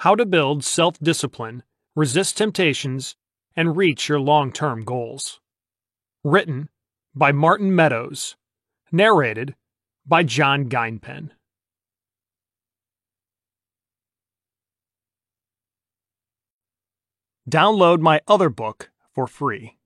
[0.00, 1.62] How to Build Self Discipline,
[1.94, 3.16] Resist Temptations,
[3.54, 5.40] and Reach Your Long Term Goals.
[6.24, 6.70] Written
[7.14, 8.34] by Martin Meadows.
[8.90, 9.56] Narrated
[10.06, 11.32] by John Geinpen.
[17.46, 19.76] Download my other book for free.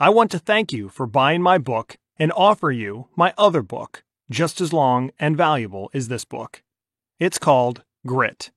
[0.00, 4.04] I want to thank you for buying my book and offer you my other book,
[4.30, 6.62] just as long and valuable as this book.
[7.18, 8.50] It's called Grit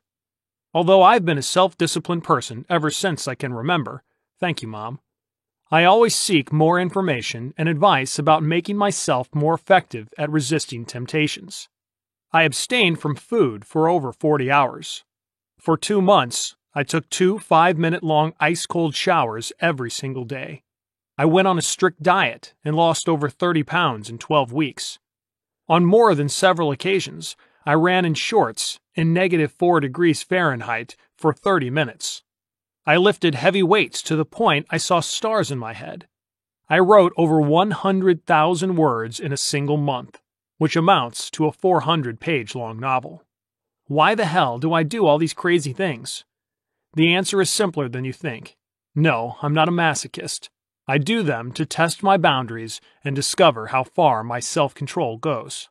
[0.73, 4.01] Although I've been a self disciplined person ever since I can remember,
[4.39, 4.99] thank you, Mom,
[5.71, 11.69] I always seek more information and advice about making myself more effective at resisting temptations.
[12.31, 15.03] I abstained from food for over 40 hours.
[15.57, 20.61] For two months, I took two five minute long ice cold showers every single day.
[21.17, 24.99] I went on a strict diet and lost over 30 pounds in 12 weeks.
[25.67, 31.33] On more than several occasions, I ran in shorts in negative 4 degrees Fahrenheit for
[31.33, 32.21] 30 minutes.
[32.87, 36.07] I lifted heavy weights to the point I saw stars in my head.
[36.69, 40.21] I wrote over 100,000 words in a single month,
[40.59, 43.23] which amounts to a 400 page long novel.
[43.87, 46.25] Why the hell do I do all these crazy things?
[46.93, 48.55] The answer is simpler than you think.
[48.93, 50.49] No, I'm not a masochist.
[50.87, 55.69] I do them to test my boundaries and discover how far my self control goes.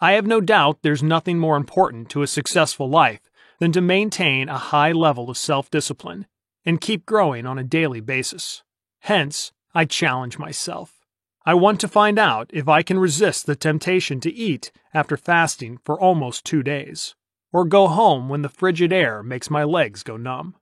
[0.00, 4.48] I have no doubt there's nothing more important to a successful life than to maintain
[4.48, 6.26] a high level of self discipline
[6.66, 8.62] and keep growing on a daily basis.
[9.00, 10.98] Hence, I challenge myself.
[11.46, 15.78] I want to find out if I can resist the temptation to eat after fasting
[15.84, 17.14] for almost two days,
[17.52, 20.56] or go home when the frigid air makes my legs go numb.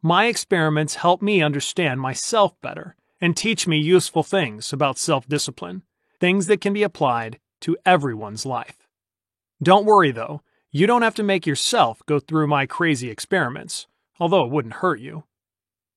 [0.00, 5.82] My experiments help me understand myself better and teach me useful things about self discipline,
[6.18, 8.88] things that can be applied to everyone's life.
[9.62, 13.86] Don't worry though, you don't have to make yourself go through my crazy experiments,
[14.18, 15.24] although it wouldn't hurt you.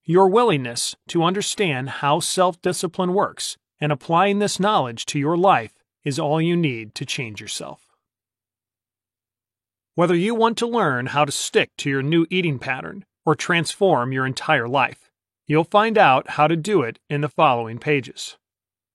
[0.10, 5.76] Your willingness to understand how self discipline works and applying this knowledge to your life
[6.04, 7.92] is all you need to change yourself.
[9.94, 14.12] Whether you want to learn how to stick to your new eating pattern or transform
[14.12, 15.12] your entire life,
[15.46, 18.36] you'll find out how to do it in the following pages.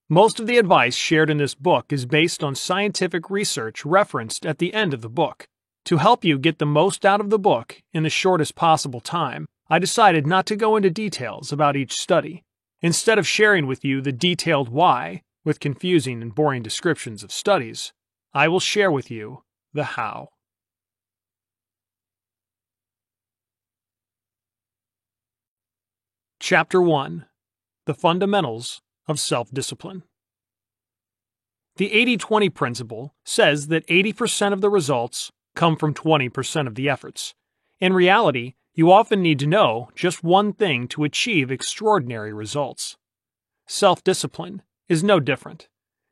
[0.08, 4.58] Most of the advice shared in this book is based on scientific research referenced at
[4.58, 5.46] the end of the book.
[5.84, 9.46] To help you get the most out of the book in the shortest possible time,
[9.68, 12.44] I decided not to go into details about each study.
[12.82, 17.92] Instead of sharing with you the detailed why, with confusing and boring descriptions of studies,
[18.34, 20.28] I will share with you the how.
[26.40, 27.24] Chapter 1
[27.86, 30.02] The Fundamentals of self discipline.
[31.76, 36.88] The 80 20 principle says that 80% of the results come from 20% of the
[36.88, 37.34] efforts.
[37.84, 42.96] In reality, you often need to know just one thing to achieve extraordinary results.
[43.66, 45.68] Self discipline is no different.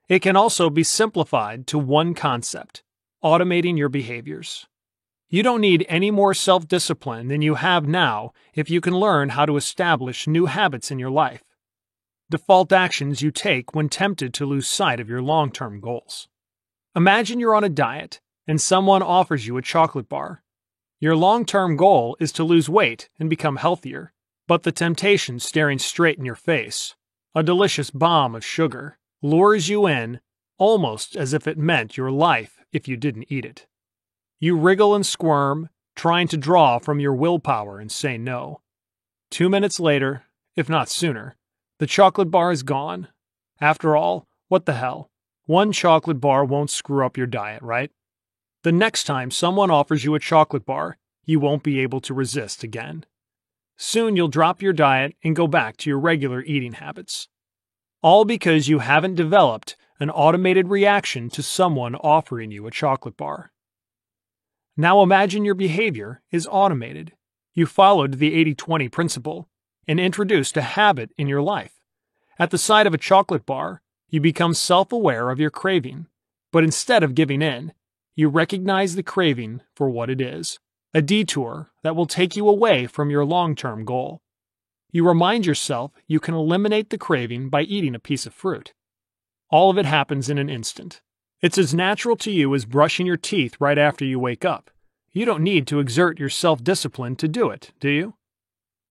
[0.07, 2.83] It can also be simplified to one concept
[3.25, 4.67] automating your behaviors.
[5.31, 9.31] You don't need any more self discipline than you have now if you can learn
[9.31, 11.43] how to establish new habits in your life.
[12.31, 16.29] Default actions you take when tempted to lose sight of your long term goals.
[16.95, 20.43] Imagine you're on a diet and someone offers you a chocolate bar.
[21.03, 24.13] Your long term goal is to lose weight and become healthier,
[24.47, 26.95] but the temptation staring straight in your face,
[27.35, 30.21] a delicious bomb of sugar, lures you in
[30.59, 33.67] almost as if it meant your life if you didn't eat it.
[34.39, 38.61] You wriggle and squirm, trying to draw from your willpower and say no.
[39.29, 40.23] Two minutes later,
[40.55, 41.35] if not sooner,
[41.81, 43.09] the chocolate bar is gone.
[43.61, 45.11] After all, what the hell?
[45.47, 47.91] One chocolate bar won't screw up your diet, right?
[48.63, 52.63] The next time someone offers you a chocolate bar, you won't be able to resist
[52.63, 53.05] again.
[53.77, 57.29] Soon you'll drop your diet and go back to your regular eating habits.
[58.03, 63.53] All because you haven't developed an automated reaction to someone offering you a chocolate bar.
[64.77, 67.13] Now imagine your behavior is automated.
[67.55, 69.49] You followed the 80 20 principle
[69.89, 71.81] and introduced a habit in your life.
[72.39, 76.07] At the sight of a chocolate bar, you become self aware of your craving,
[76.53, 77.73] but instead of giving in,
[78.15, 80.59] you recognize the craving for what it is
[80.95, 84.21] a detour that will take you away from your long term goal.
[84.91, 88.75] You remind yourself you can eliminate the craving by eating a piece of fruit.
[89.51, 91.01] All of it happens in an instant.
[91.41, 94.71] It's as natural to you as brushing your teeth right after you wake up.
[95.13, 98.15] You don't need to exert your self discipline to do it, do you?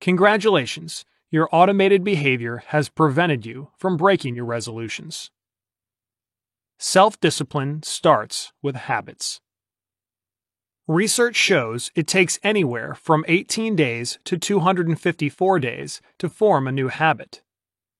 [0.01, 5.29] Congratulations, your automated behavior has prevented you from breaking your resolutions.
[6.83, 9.39] Self discipline starts with habits.
[10.87, 16.87] Research shows it takes anywhere from 18 days to 254 days to form a new
[16.87, 17.43] habit.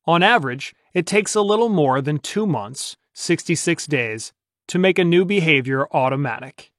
[0.07, 4.33] On average, it takes a little more than two months, 66 days,
[4.69, 6.72] to make a new behavior automatic.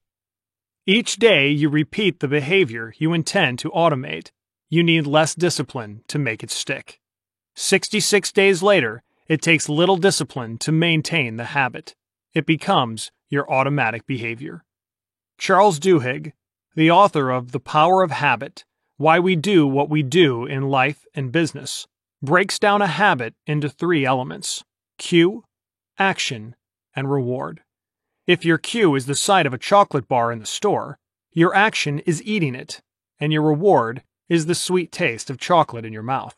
[0.84, 4.32] Each day you repeat the behavior you intend to automate,
[4.68, 7.00] you need less discipline to make it stick.
[7.54, 11.94] 66 days later, it takes little discipline to maintain the habit.
[12.34, 14.64] It becomes your automatic behavior.
[15.38, 16.32] Charles Duhigg,
[16.74, 18.64] the author of The Power of Habit
[18.96, 21.86] Why We Do What We Do in Life and Business,
[22.22, 24.64] breaks down a habit into three elements
[24.98, 25.44] cue,
[25.98, 26.54] action,
[26.94, 27.62] and reward.
[28.26, 30.98] If your cue is the sight of a chocolate bar in the store,
[31.32, 32.80] your action is eating it,
[33.18, 36.36] and your reward is the sweet taste of chocolate in your mouth.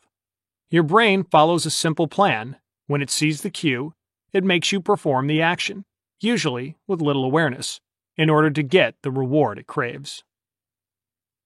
[0.69, 2.57] Your brain follows a simple plan.
[2.87, 3.93] When it sees the cue,
[4.31, 5.85] it makes you perform the action,
[6.19, 7.79] usually with little awareness,
[8.17, 10.23] in order to get the reward it craves.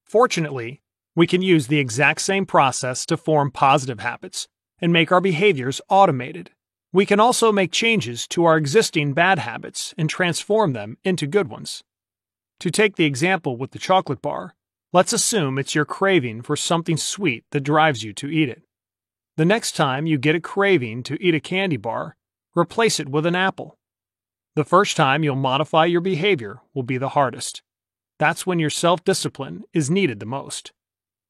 [0.06, 0.82] Fortunately,
[1.16, 4.48] we can use the exact same process to form positive habits
[4.82, 6.52] and make our behaviors automated.
[6.92, 11.48] We can also make changes to our existing bad habits and transform them into good
[11.48, 11.84] ones.
[12.62, 14.56] To take the example with the chocolate bar,
[14.92, 18.64] let's assume it's your craving for something sweet that drives you to eat it.
[19.40, 22.18] The next time you get a craving to eat a candy bar,
[22.58, 23.78] replace it with an apple.
[24.56, 27.62] The first time you'll modify your behavior will be the hardest.
[28.18, 30.74] That's when your self discipline is needed the most.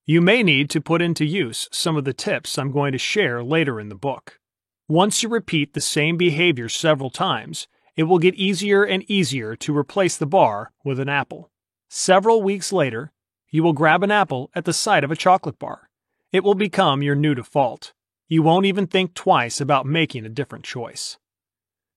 [0.07, 3.44] You may need to put into use some of the tips I'm going to share
[3.44, 4.39] later in the book.
[4.88, 9.77] Once you repeat the same behavior several times, it will get easier and easier to
[9.77, 11.51] replace the bar with an apple.
[11.91, 13.12] Several weeks later,
[13.51, 15.91] you will grab an apple at the sight of a chocolate bar.
[16.31, 17.93] It will become your new default.
[18.31, 21.17] You won't even think twice about making a different choice.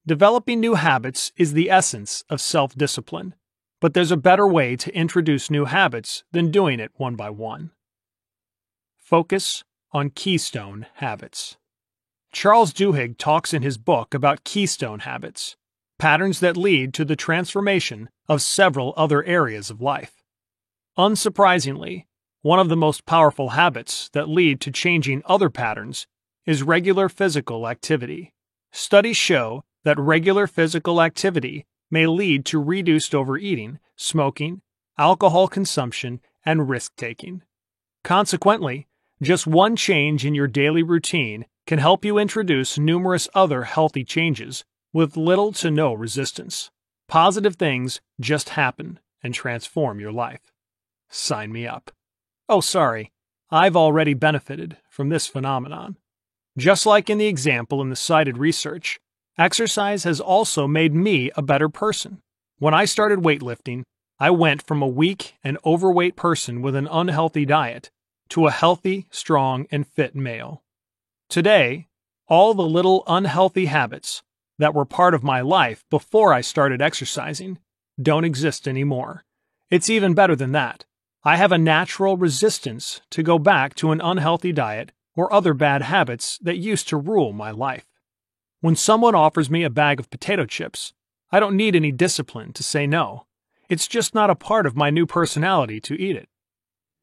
[0.06, 3.34] Developing new habits is the essence of self discipline,
[3.82, 7.70] but there's a better way to introduce new habits than doing it one by one.
[8.98, 9.62] Focus
[9.92, 11.58] on keystone habits.
[12.32, 15.56] Charles Duhigg talks in his book about keystone habits,
[15.98, 20.24] patterns that lead to the transformation of several other areas of life.
[20.96, 22.06] Unsurprisingly,
[22.40, 26.06] one of the most powerful habits that lead to changing other patterns
[26.46, 28.32] is regular physical activity.
[28.72, 34.62] Studies show that regular physical activity may lead to reduced overeating, smoking,
[34.98, 37.42] alcohol consumption, and risk taking.
[38.02, 38.88] Consequently,
[39.20, 44.64] just one change in your daily routine can help you introduce numerous other healthy changes
[44.92, 46.70] with little to no resistance.
[47.08, 50.52] Positive things just happen and transform your life.
[51.08, 51.92] Sign me up.
[52.48, 53.12] Oh, sorry,
[53.50, 55.96] I've already benefited from this phenomenon.
[56.56, 59.00] Just like in the example in the cited research,
[59.38, 62.20] exercise has also made me a better person.
[62.58, 63.84] When I started weightlifting,
[64.18, 67.90] I went from a weak and overweight person with an unhealthy diet
[68.28, 70.62] to a healthy, strong, and fit male.
[71.28, 71.88] Today,
[72.28, 74.22] all the little unhealthy habits
[74.58, 77.58] that were part of my life before I started exercising
[78.00, 79.24] don't exist anymore.
[79.70, 80.84] It's even better than that.
[81.24, 85.82] I have a natural resistance to go back to an unhealthy diet or other bad
[85.82, 87.86] habits that used to rule my life.
[88.60, 90.92] When someone offers me a bag of potato chips,
[91.30, 93.26] I don't need any discipline to say no.
[93.68, 96.28] It's just not a part of my new personality to eat it.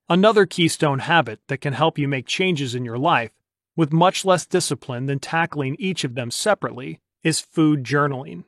[0.07, 3.31] Another keystone habit that can help you make changes in your life
[3.75, 8.43] with much less discipline than tackling each of them separately is food journaling.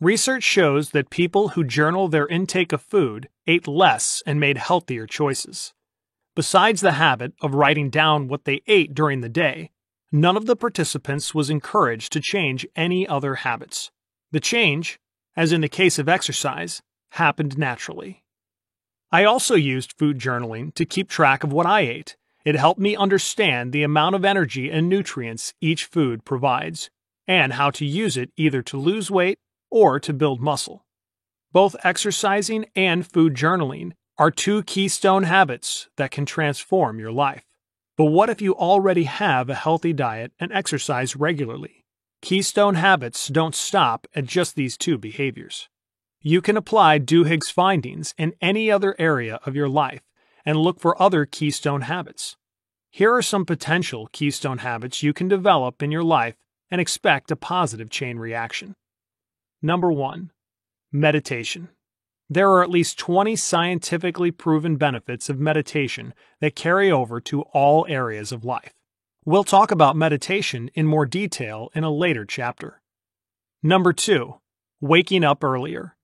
[0.00, 5.06] Research shows that people who journal their intake of food ate less and made healthier
[5.06, 5.74] choices.
[6.36, 9.70] Besides the habit of writing down what they ate during the day,
[10.12, 13.90] none of the participants was encouraged to change any other habits.
[14.30, 15.00] The change,
[15.36, 16.82] as in the case of exercise,
[17.12, 18.22] happened naturally.
[19.10, 22.16] I also used food journaling to keep track of what I ate.
[22.44, 26.90] It helped me understand the amount of energy and nutrients each food provides,
[27.26, 30.86] and how to use it either to lose weight or to build muscle.
[31.52, 37.46] Both exercising and food journaling are two keystone habits that can transform your life.
[37.96, 41.86] But what if you already have a healthy diet and exercise regularly?
[42.20, 45.70] Keystone habits don't stop at just these two behaviors.
[46.20, 50.02] You can apply Duhigg's findings in any other area of your life
[50.44, 52.36] and look for other keystone habits.
[52.90, 56.34] Here are some potential keystone habits you can develop in your life
[56.70, 58.76] and expect a positive chain reaction.
[59.62, 60.30] Number one,
[60.92, 61.70] meditation.
[62.32, 67.84] There are at least 20 scientifically proven benefits of meditation that carry over to all
[67.88, 68.72] areas of life.
[69.24, 72.82] We'll talk about meditation in more detail in a later chapter.
[73.64, 74.36] Number two,
[74.80, 75.96] waking up earlier.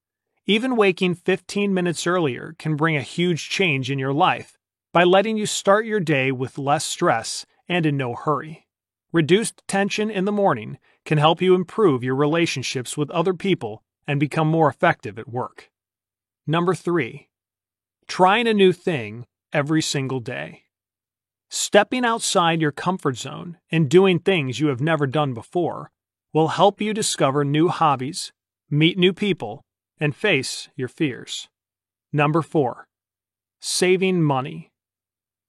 [0.46, 4.58] Even waking 15 minutes earlier can bring a huge change in your life
[4.92, 8.66] by letting you start your day with less stress and in no hurry.
[9.12, 14.18] Reduced tension in the morning can help you improve your relationships with other people and
[14.18, 15.70] become more effective at work.
[16.46, 17.28] Number three,
[18.06, 20.62] trying a new thing every single day.
[21.48, 25.90] Stepping outside your comfort zone and doing things you have never done before
[26.32, 28.32] will help you discover new hobbies,
[28.68, 29.64] meet new people,
[29.98, 31.48] and face your fears.
[32.12, 32.86] Number four,
[33.60, 34.70] saving money.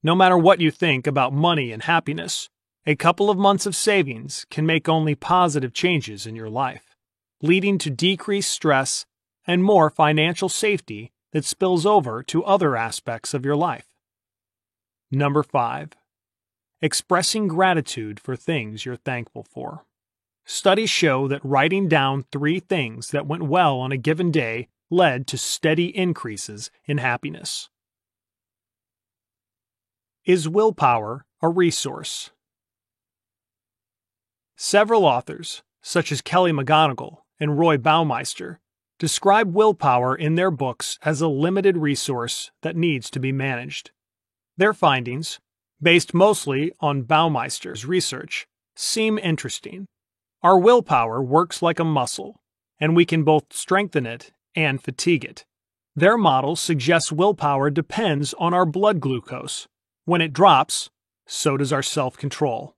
[0.04, 2.50] No matter what you think about money and happiness,
[2.86, 6.96] a couple of months of savings can make only positive changes in your life,
[7.42, 9.06] leading to decreased stress
[9.48, 13.88] and more financial safety that spills over to other aspects of your life.
[15.10, 15.92] Number 5.
[16.82, 19.86] Expressing gratitude for things you're thankful for.
[20.46, 25.28] Studies show that writing down three things that went well on a given day led
[25.28, 27.70] to steady increases in happiness.
[30.26, 32.32] Is willpower a resource?
[34.56, 38.58] Several authors, such as Kelly McGonigal and Roy Baumeister,
[39.00, 43.92] describe willpower in their books as a limited resource that needs to be managed.
[44.58, 45.40] Their findings,
[45.82, 49.88] based mostly on Baumeister's research, seem interesting.
[50.42, 52.42] Our willpower works like a muscle,
[52.80, 55.46] and we can both strengthen it and fatigue it.
[55.96, 59.68] Their model suggests willpower depends on our blood glucose.
[60.06, 60.90] When it drops,
[61.26, 62.76] so does our self control.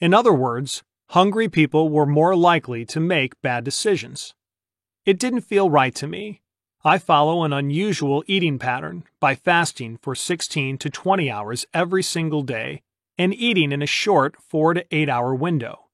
[0.00, 4.34] In other words, hungry people were more likely to make bad decisions.
[5.04, 6.40] It didn't feel right to me.
[6.82, 12.42] I follow an unusual eating pattern by fasting for 16 to 20 hours every single
[12.42, 12.82] day
[13.18, 15.86] and eating in a short 4 to 8 hour window.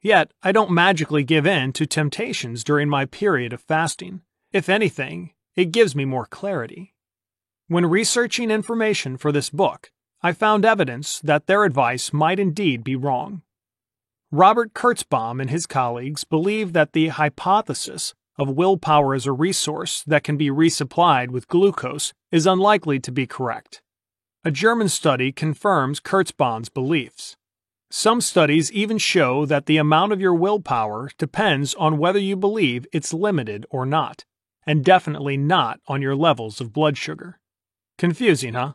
[0.00, 4.20] Yet, I don't magically give in to temptations during my period of fasting.
[4.52, 6.94] If anything, it gives me more clarity.
[7.68, 9.90] When researching information for this book,
[10.22, 13.42] I found evidence that their advice might indeed be wrong.
[14.30, 20.24] Robert Kurzban and his colleagues believe that the hypothesis of willpower as a resource that
[20.24, 23.82] can be resupplied with glucose is unlikely to be correct.
[24.44, 27.36] A German study confirms Kurzban's beliefs.
[27.90, 32.86] Some studies even show that the amount of your willpower depends on whether you believe
[32.92, 34.24] it's limited or not,
[34.66, 37.38] and definitely not on your levels of blood sugar.
[37.96, 38.72] Confusing, huh?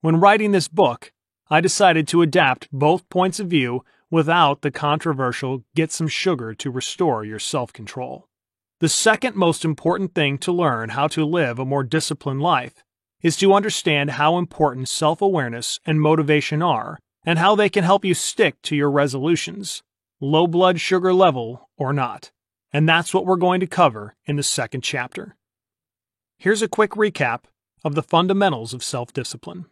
[0.00, 1.12] When writing this book,
[1.50, 6.70] I decided to adapt both points of view without the controversial get some sugar to
[6.70, 8.28] restore your self control.
[8.82, 12.82] The second most important thing to learn how to live a more disciplined life
[13.22, 18.04] is to understand how important self awareness and motivation are and how they can help
[18.04, 19.84] you stick to your resolutions,
[20.20, 22.32] low blood sugar level or not.
[22.72, 25.36] And that's what we're going to cover in the second chapter.
[26.36, 27.44] Here's a quick recap
[27.84, 29.66] of the fundamentals of self discipline.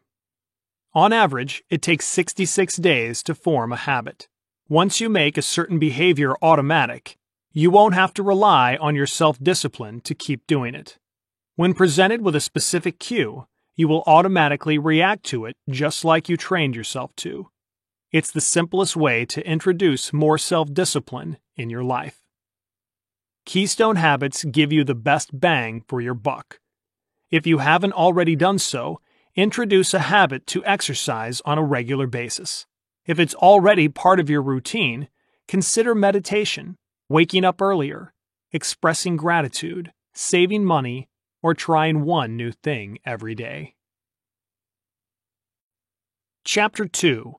[0.95, 4.29] On average, it takes 66 days to form a habit.
[4.69, 7.17] Once you make a certain behavior automatic,
[7.53, 10.99] you won't have to rely on your self discipline to keep doing it.
[11.57, 16.37] When presented with a specific cue, you will automatically react to it just like you
[16.37, 17.49] trained yourself to.
[18.13, 22.21] It's the simplest way to introduce more self discipline in your life.
[23.47, 26.61] Keystone habits give you the best bang for your buck.
[27.31, 29.01] If you haven't already done so,
[29.35, 32.67] introduce a habit to exercise on a regular basis.
[33.07, 35.09] If it's already part of your routine,
[35.49, 36.77] consider meditation,
[37.11, 38.15] waking up earlier,
[38.53, 41.09] expressing gratitude, saving money,
[41.43, 43.75] or trying one new thing every day.
[46.45, 47.35] Chapter 2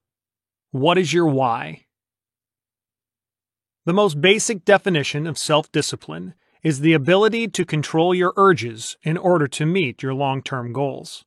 [0.71, 1.85] What is your why?
[3.85, 9.17] The most basic definition of self discipline is the ability to control your urges in
[9.17, 11.23] order to meet your long term goals.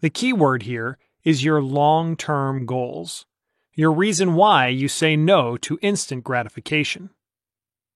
[0.00, 3.26] The key word here is your long term goals,
[3.74, 7.10] your reason why you say no to instant gratification.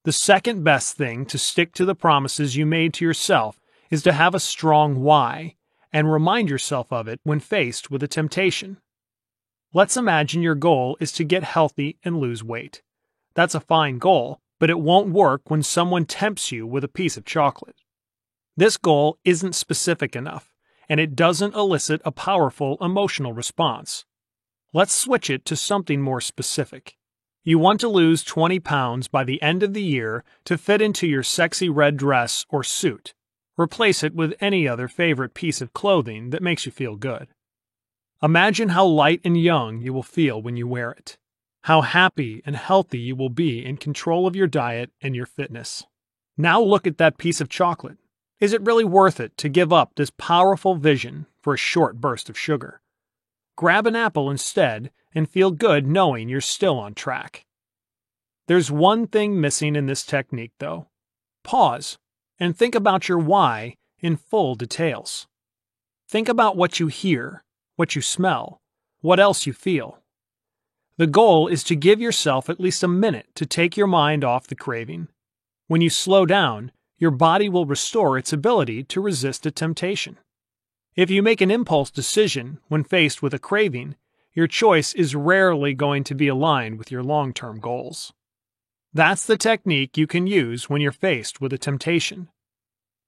[0.04, 4.12] The second best thing to stick to the promises you made to yourself is to
[4.12, 5.56] have a strong why
[5.92, 8.78] and remind yourself of it when faced with a temptation.
[9.74, 12.82] Let's imagine your goal is to get healthy and lose weight.
[13.34, 17.18] That's a fine goal, but it won't work when someone tempts you with a piece
[17.18, 17.76] of chocolate.
[18.56, 20.54] This goal isn't specific enough,
[20.88, 24.06] and it doesn't elicit a powerful emotional response.
[24.72, 26.96] Let's switch it to something more specific.
[27.42, 31.06] You want to lose 20 pounds by the end of the year to fit into
[31.06, 33.14] your sexy red dress or suit.
[33.56, 37.28] Replace it with any other favorite piece of clothing that makes you feel good.
[38.22, 41.16] Imagine how light and young you will feel when you wear it.
[41.62, 45.86] How happy and healthy you will be in control of your diet and your fitness.
[46.36, 47.96] Now look at that piece of chocolate.
[48.38, 52.28] Is it really worth it to give up this powerful vision for a short burst
[52.28, 52.82] of sugar?
[53.56, 57.44] Grab an apple instead and feel good knowing you're still on track.
[58.46, 60.88] There's one thing missing in this technique, though.
[61.44, 61.98] Pause
[62.38, 65.26] and think about your why in full details.
[66.08, 67.44] Think about what you hear,
[67.76, 68.60] what you smell,
[69.00, 69.98] what else you feel.
[70.96, 74.46] The goal is to give yourself at least a minute to take your mind off
[74.46, 75.08] the craving.
[75.66, 80.18] When you slow down, your body will restore its ability to resist a temptation.
[80.96, 83.96] If you make an impulse decision when faced with a craving,
[84.32, 88.12] your choice is rarely going to be aligned with your long term goals.
[88.92, 92.28] That's the technique you can use when you're faced with a temptation.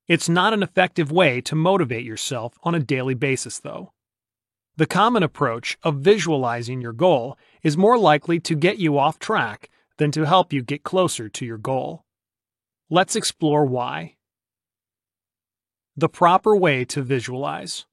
[0.07, 3.93] It's not an effective way to motivate yourself on a daily basis, though.
[4.75, 9.69] The common approach of visualizing your goal is more likely to get you off track
[9.97, 12.05] than to help you get closer to your goal.
[12.89, 14.15] Let's explore why.
[15.95, 17.85] The proper way to visualize.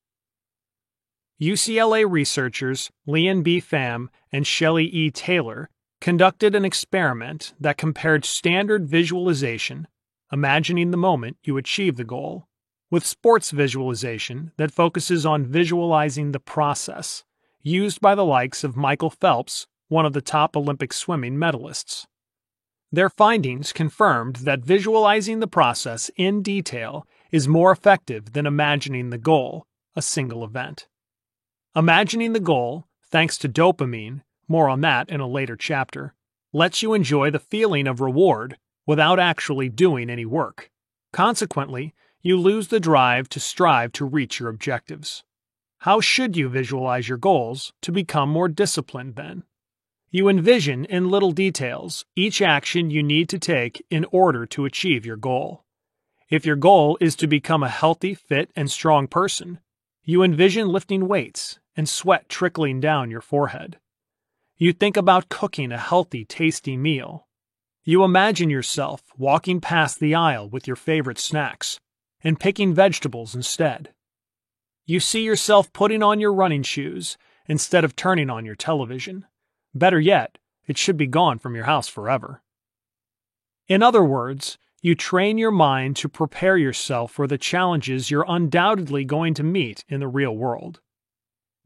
[1.40, 3.62] UCLA researchers Lien B.
[3.62, 5.10] Pham and Shelley E.
[5.10, 9.88] Taylor conducted an experiment that compared standard visualization,
[10.30, 12.46] imagining the moment you achieve the goal,
[12.90, 17.24] with sports visualization that focuses on visualizing the process,
[17.62, 22.04] used by the likes of Michael Phelps, one of the top Olympic swimming medalists.
[22.92, 29.18] Their findings confirmed that visualizing the process in detail is more effective than imagining the
[29.18, 29.64] goal,
[29.96, 30.86] a single event.
[31.76, 36.14] Imagining the goal, thanks to dopamine, more on that in a later chapter,
[36.52, 40.70] lets you enjoy the feeling of reward without actually doing any work.
[41.12, 45.22] Consequently, you lose the drive to strive to reach your objectives.
[45.78, 49.44] How should you visualize your goals to become more disciplined then?
[50.10, 55.06] You envision in little details each action you need to take in order to achieve
[55.06, 55.64] your goal.
[56.28, 59.60] If your goal is to become a healthy, fit, and strong person,
[60.02, 63.78] you envision lifting weights and sweat trickling down your forehead.
[64.56, 67.26] You think about cooking a healthy, tasty meal.
[67.84, 71.80] You imagine yourself walking past the aisle with your favorite snacks
[72.22, 73.92] and picking vegetables instead.
[74.84, 79.26] You see yourself putting on your running shoes instead of turning on your television.
[79.74, 82.42] Better yet, it should be gone from your house forever.
[83.68, 89.04] In other words, you train your mind to prepare yourself for the challenges you're undoubtedly
[89.04, 90.80] going to meet in the real world.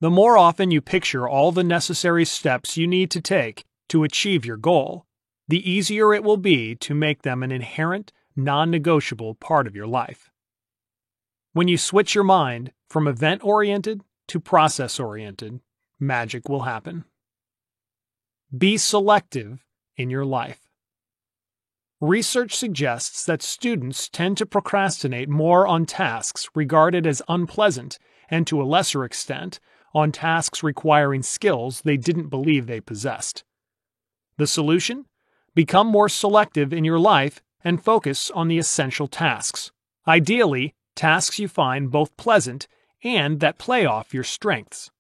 [0.00, 4.44] The more often you picture all the necessary steps you need to take to achieve
[4.44, 5.06] your goal,
[5.46, 9.86] the easier it will be to make them an inherent, non negotiable part of your
[9.86, 10.30] life.
[11.52, 15.60] When you switch your mind from event oriented to process oriented,
[16.00, 17.04] magic will happen.
[18.56, 19.64] Be selective
[19.96, 20.63] in your life.
[22.04, 28.60] Research suggests that students tend to procrastinate more on tasks regarded as unpleasant and to
[28.60, 29.58] a lesser extent
[29.94, 33.42] on tasks requiring skills they didn't believe they possessed.
[34.36, 35.06] The solution?
[35.54, 39.72] Become more selective in your life and focus on the essential tasks.
[40.06, 42.68] Ideally, tasks you find both pleasant
[43.02, 44.90] and that play off your strengths.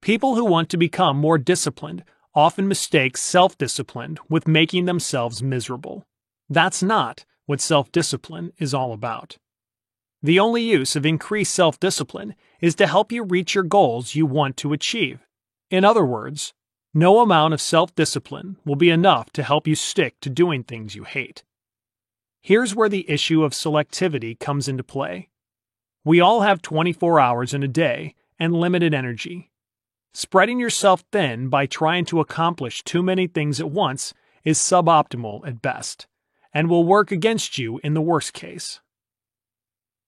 [0.00, 2.02] People who want to become more disciplined
[2.34, 6.04] often mistake self discipline with making themselves miserable.
[6.48, 9.38] That's not what self discipline is all about.
[10.22, 14.26] The only use of increased self discipline is to help you reach your goals you
[14.26, 15.26] want to achieve.
[15.70, 16.52] In other words,
[16.94, 20.94] no amount of self discipline will be enough to help you stick to doing things
[20.94, 21.44] you hate.
[22.40, 25.28] Here's where the issue of selectivity comes into play.
[26.04, 29.51] We all have 24 hours in a day and limited energy.
[30.14, 34.12] Spreading yourself thin by trying to accomplish too many things at once
[34.44, 36.06] is suboptimal at best,
[36.52, 38.80] and will work against you in the worst case.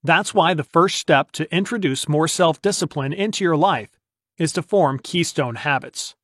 [0.03, 3.99] That's why the first step to introduce more self discipline into your life
[4.37, 6.15] is to form keystone habits.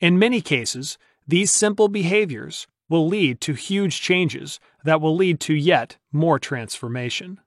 [0.00, 5.54] In many cases, these simple behaviors will lead to huge changes that will lead to
[5.54, 7.40] yet more transformation.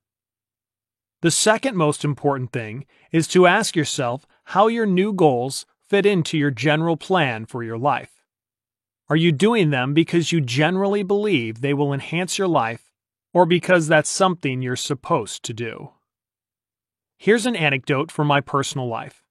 [1.22, 6.36] The second most important thing is to ask yourself how your new goals fit into
[6.36, 8.24] your general plan for your life.
[9.08, 12.92] Are you doing them because you generally believe they will enhance your life
[13.32, 15.92] or because that's something you're supposed to do?
[17.16, 19.24] Here's an anecdote from my personal life.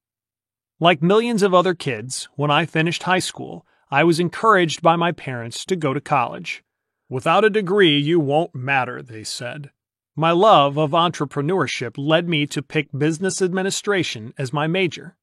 [0.78, 5.10] Like millions of other kids, when I finished high school, I was encouraged by my
[5.10, 6.62] parents to go to college.
[7.08, 9.72] Without a degree, you won't matter, they said.
[10.18, 15.16] My love of entrepreneurship led me to pick business administration as my major.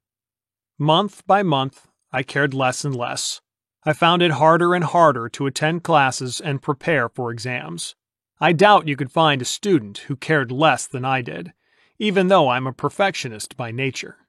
[0.79, 3.41] Month by month, I cared less and less.
[3.83, 7.97] I found it harder and harder to attend classes and prepare for exams.
[8.39, 11.51] I doubt you could find a student who cared less than I did,
[11.99, 14.19] even though I'm a perfectionist by nature.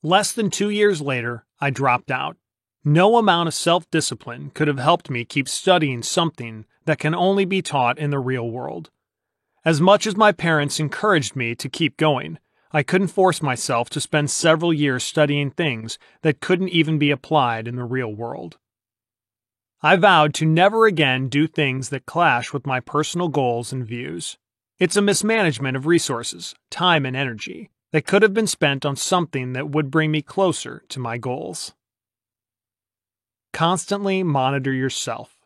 [0.00, 2.36] Less than two years later, I dropped out.
[2.84, 7.44] No amount of self discipline could have helped me keep studying something that can only
[7.44, 8.92] be taught in the real world.
[9.66, 12.38] As much as my parents encouraged me to keep going,
[12.70, 17.66] I couldn't force myself to spend several years studying things that couldn't even be applied
[17.66, 18.58] in the real world.
[19.82, 24.38] I vowed to never again do things that clash with my personal goals and views.
[24.78, 29.52] It's a mismanagement of resources, time, and energy, that could have been spent on something
[29.54, 31.74] that would bring me closer to my goals.
[33.52, 35.38] Constantly monitor yourself.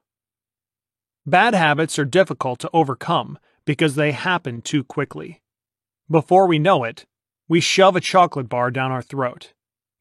[1.24, 3.38] Bad habits are difficult to overcome
[3.70, 5.40] because they happen too quickly.
[6.10, 7.06] Before we know it,
[7.48, 9.52] we shove a chocolate bar down our throat.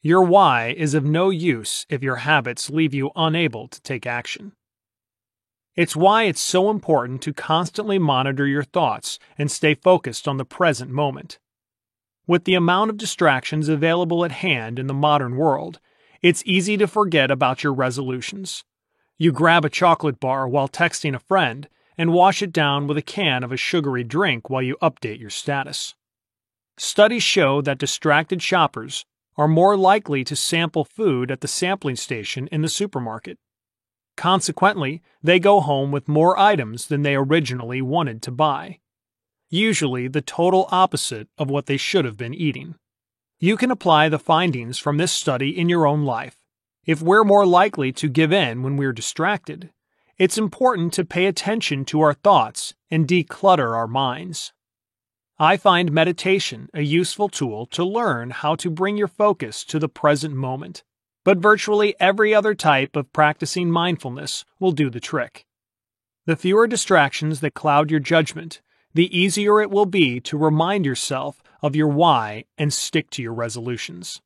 [0.01, 4.53] Your why is of no use if your habits leave you unable to take action.
[5.75, 10.45] It's why it's so important to constantly monitor your thoughts and stay focused on the
[10.45, 11.38] present moment.
[12.25, 15.79] With the amount of distractions available at hand in the modern world,
[16.23, 18.63] it's easy to forget about your resolutions.
[19.19, 23.03] You grab a chocolate bar while texting a friend and wash it down with a
[23.03, 25.93] can of a sugary drink while you update your status.
[26.77, 29.05] Studies show that distracted shoppers
[29.38, 33.38] are more likely to sample food at the sampling station in the supermarket.
[34.17, 38.79] Consequently, they go home with more items than they originally wanted to buy
[39.49, 42.75] usually the total opposite of what they should have been eating.
[43.39, 46.38] You can apply the findings from this study in your own life.
[46.85, 49.71] If we're more likely to give in when we're distracted,
[50.19, 54.51] it's important to pay attention to our thoughts and declutter our minds.
[55.39, 59.88] I find meditation a useful tool to learn how to bring your focus to the
[59.88, 60.84] present moment,
[61.23, 65.45] but virtually every other type of practicing mindfulness will do the trick.
[66.25, 68.62] The fewer distractions that cloud your judgment,
[68.93, 73.34] the easier it will be to remind yourself of your why and stick to your
[73.34, 74.21] resolutions.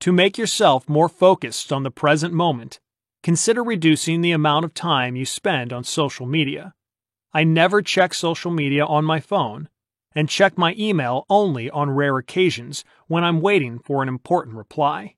[0.00, 2.80] To make yourself more focused on the present moment,
[3.24, 6.74] consider reducing the amount of time you spend on social media.
[7.32, 9.70] I never check social media on my phone
[10.14, 15.16] and check my email only on rare occasions when I'm waiting for an important reply.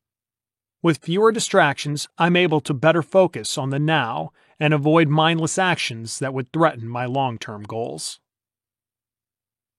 [0.83, 6.21] With fewer distractions, I'm able to better focus on the now and avoid mindless actions
[6.21, 8.21] that would threaten my long term goals.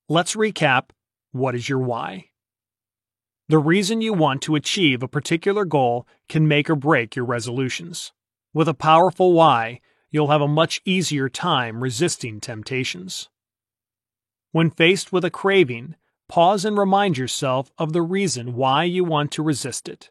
[0.10, 0.90] Let's recap
[1.32, 2.26] what is your why?
[3.48, 8.12] The reason you want to achieve a particular goal can make or break your resolutions.
[8.58, 13.30] With a powerful why, you'll have a much easier time resisting temptations.
[14.52, 15.94] When faced with a craving,
[16.28, 20.10] pause and remind yourself of the reason why you want to resist it.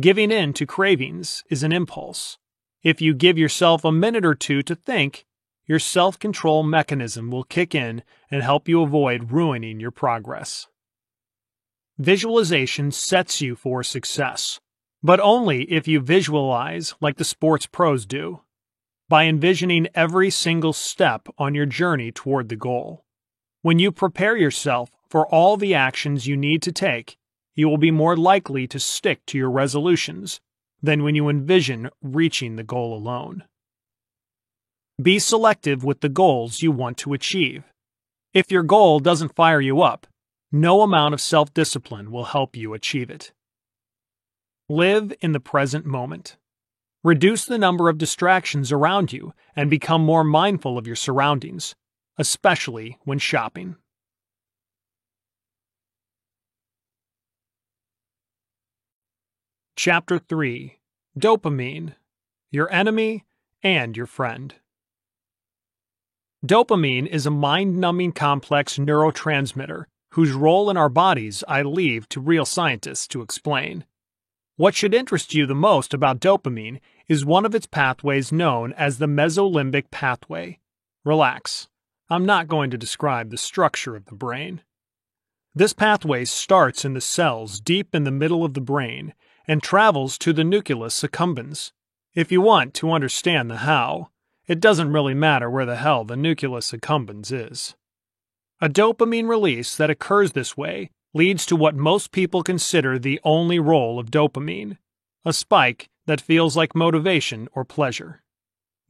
[0.00, 2.38] Giving in to cravings is an impulse.
[2.82, 5.26] If you give yourself a minute or two to think,
[5.66, 10.68] your self control mechanism will kick in and help you avoid ruining your progress.
[11.98, 14.58] Visualization sets you for success,
[15.04, 18.40] but only if you visualize like the sports pros do,
[19.06, 23.04] by envisioning every single step on your journey toward the goal.
[23.60, 27.18] When you prepare yourself for all the actions you need to take,
[27.54, 30.40] you will be more likely to stick to your resolutions
[30.82, 33.44] than when you envision reaching the goal alone.
[35.00, 37.64] Be selective with the goals you want to achieve.
[38.32, 40.06] If your goal doesn't fire you up,
[40.50, 43.32] no amount of self discipline will help you achieve it.
[44.70, 46.38] Live in the present moment.
[47.02, 51.74] Reduce the number of distractions around you and become more mindful of your surroundings,
[52.16, 53.76] especially when shopping.
[59.76, 60.78] Chapter 3
[61.18, 61.96] Dopamine
[62.50, 63.26] Your Enemy
[63.62, 64.54] and Your Friend.
[66.46, 72.20] Dopamine is a mind numbing complex neurotransmitter whose role in our bodies I leave to
[72.20, 73.84] real scientists to explain.
[74.56, 78.98] What should interest you the most about dopamine is one of its pathways known as
[78.98, 80.60] the mesolimbic pathway.
[81.04, 81.68] Relax.
[82.08, 84.62] I'm not going to describe the structure of the brain.
[85.56, 89.14] This pathway starts in the cells deep in the middle of the brain
[89.48, 91.72] and travels to the nucleus accumbens.
[92.14, 94.10] If you want to understand the how,
[94.46, 97.74] it doesn't really matter where the hell the nucleus accumbens is.
[98.60, 103.58] A dopamine release that occurs this way leads to what most people consider the only
[103.58, 104.76] role of dopamine
[105.24, 108.22] a spike that feels like motivation or pleasure.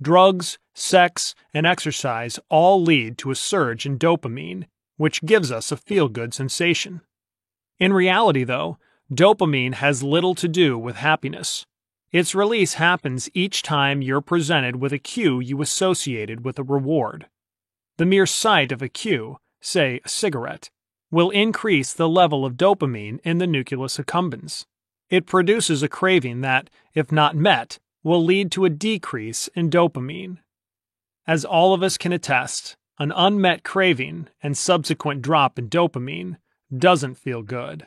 [0.03, 5.77] Drugs, sex, and exercise all lead to a surge in dopamine, which gives us a
[5.77, 7.01] feel good sensation.
[7.79, 8.79] In reality, though,
[9.13, 11.67] dopamine has little to do with happiness.
[12.11, 17.27] Its release happens each time you're presented with a cue you associated with a reward.
[17.97, 20.71] The mere sight of a cue, say a cigarette,
[21.15, 24.67] will increase the level of dopamine in the nucleus accumbens.
[25.11, 30.39] It produces a craving that, if not met, will lead to a decrease in dopamine.
[31.25, 36.39] As all of us can attest, an unmet craving and subsequent drop in dopamine
[36.77, 37.87] doesn't feel good.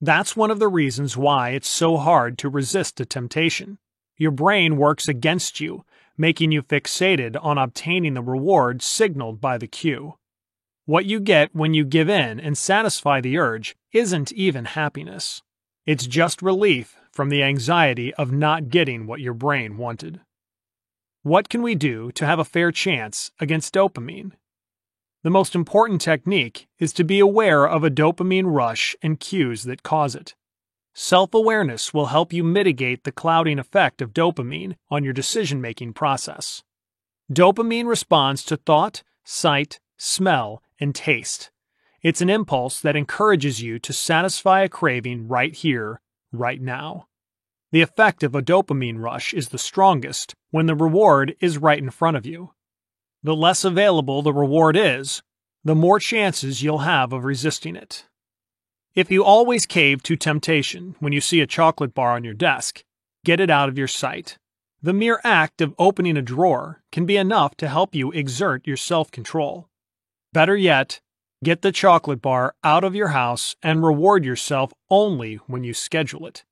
[0.00, 3.78] That's one of the reasons why it's so hard to resist a temptation.
[4.16, 5.84] Your brain works against you,
[6.16, 10.17] making you fixated on obtaining the reward signaled by the cue.
[10.88, 15.42] What you get when you give in and satisfy the urge isn't even happiness.
[15.84, 20.22] It's just relief from the anxiety of not getting what your brain wanted.
[21.22, 24.32] What can we do to have a fair chance against dopamine?
[25.22, 29.82] The most important technique is to be aware of a dopamine rush and cues that
[29.82, 30.34] cause it.
[30.94, 35.92] Self awareness will help you mitigate the clouding effect of dopamine on your decision making
[35.92, 36.62] process.
[37.30, 41.50] Dopamine responds to thought, sight, smell, and taste.
[42.02, 46.00] It's an impulse that encourages you to satisfy a craving right here,
[46.32, 47.08] right now.
[47.72, 51.90] The effect of a dopamine rush is the strongest when the reward is right in
[51.90, 52.52] front of you
[53.22, 55.22] the less available the reward is,
[55.64, 58.06] the more chances you'll have of resisting it.
[58.94, 62.84] If you always cave to temptation when you see a chocolate bar on your desk,
[63.24, 64.38] get it out of your sight.
[64.80, 68.76] The mere act of opening a drawer can be enough to help you exert your
[68.76, 69.67] self control.
[70.32, 71.00] Better yet,
[71.42, 76.26] get the chocolate bar out of your house and reward yourself only when you schedule
[76.26, 76.44] it.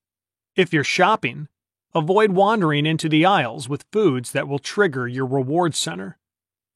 [0.55, 1.49] If you're shopping,
[1.95, 6.19] avoid wandering into the aisles with foods that will trigger your reward center.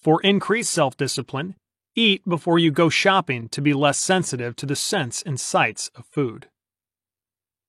[0.03, 1.57] For increased self discipline,
[1.95, 6.07] eat before you go shopping to be less sensitive to the scents and sights of
[6.07, 6.49] food.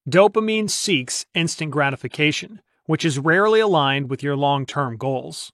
[0.09, 5.51] Dopamine seeks instant gratification, which is rarely aligned with your long term goals.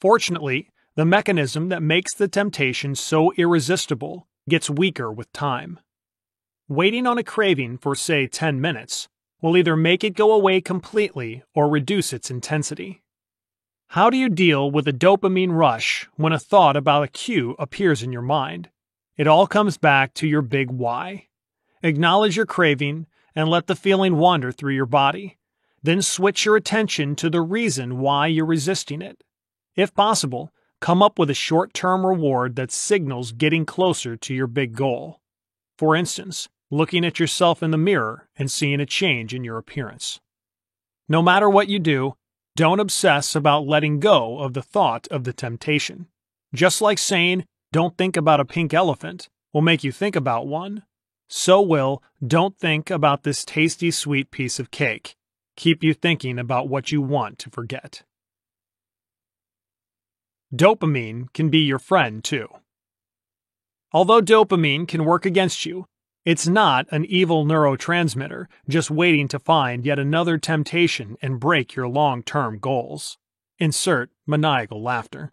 [0.00, 5.80] Fortunately, the mechanism that makes the temptation so irresistible gets weaker with time.
[6.68, 9.08] Waiting on a craving for, say, 10 minutes
[9.40, 13.02] will either make it go away completely or reduce its intensity.
[13.88, 18.02] How do you deal with a dopamine rush when a thought about a cue appears
[18.02, 18.70] in your mind?
[19.16, 21.28] It all comes back to your big why.
[21.82, 25.38] Acknowledge your craving and let the feeling wander through your body.
[25.82, 29.22] Then switch your attention to the reason why you're resisting it.
[29.74, 30.52] If possible,
[30.82, 35.20] come up with a short term reward that signals getting closer to your big goal.
[35.78, 40.20] For instance, looking at yourself in the mirror and seeing a change in your appearance.
[41.08, 42.14] No matter what you do,
[42.56, 46.08] don't obsess about letting go of the thought of the temptation.
[46.54, 50.82] Just like saying, don't think about a pink elephant will make you think about one,
[51.30, 55.16] so will don't think about this tasty sweet piece of cake
[55.56, 58.02] keep you thinking about what you want to forget.
[60.54, 62.48] Dopamine can be your friend too.
[63.92, 65.86] Although dopamine can work against you,
[66.24, 71.88] it's not an evil neurotransmitter just waiting to find yet another temptation and break your
[71.88, 73.16] long term goals.
[73.58, 75.32] Insert maniacal laughter.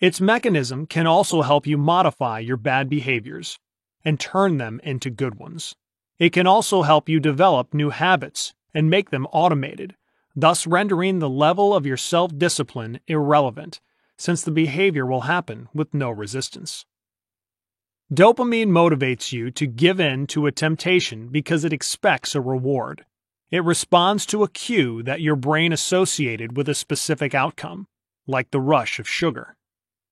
[0.00, 3.58] Its mechanism can also help you modify your bad behaviors
[4.04, 5.74] and turn them into good ones.
[6.18, 9.96] It can also help you develop new habits and make them automated,
[10.34, 13.80] thus rendering the level of your self discipline irrelevant,
[14.16, 16.84] since the behavior will happen with no resistance.
[18.12, 23.04] Dopamine motivates you to give in to a temptation because it expects a reward.
[23.50, 27.88] It responds to a cue that your brain associated with a specific outcome,
[28.26, 29.56] like the rush of sugar.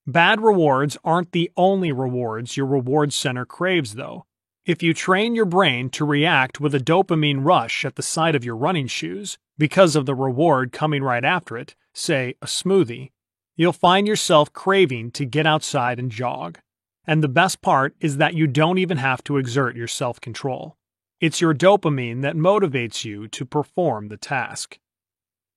[0.07, 4.27] Bad rewards aren't the only rewards your reward center craves, though.
[4.67, 8.45] If you train your brain to react with a dopamine rush at the sight of
[8.45, 13.13] your running shoes because of the reward coming right after it, say a smoothie,
[13.57, 16.59] you'll find yourself craving to get outside and jog.
[17.07, 20.77] And the best part is that you don't even have to exert your self control.
[21.21, 24.79] It's your dopamine that motivates you to perform the task.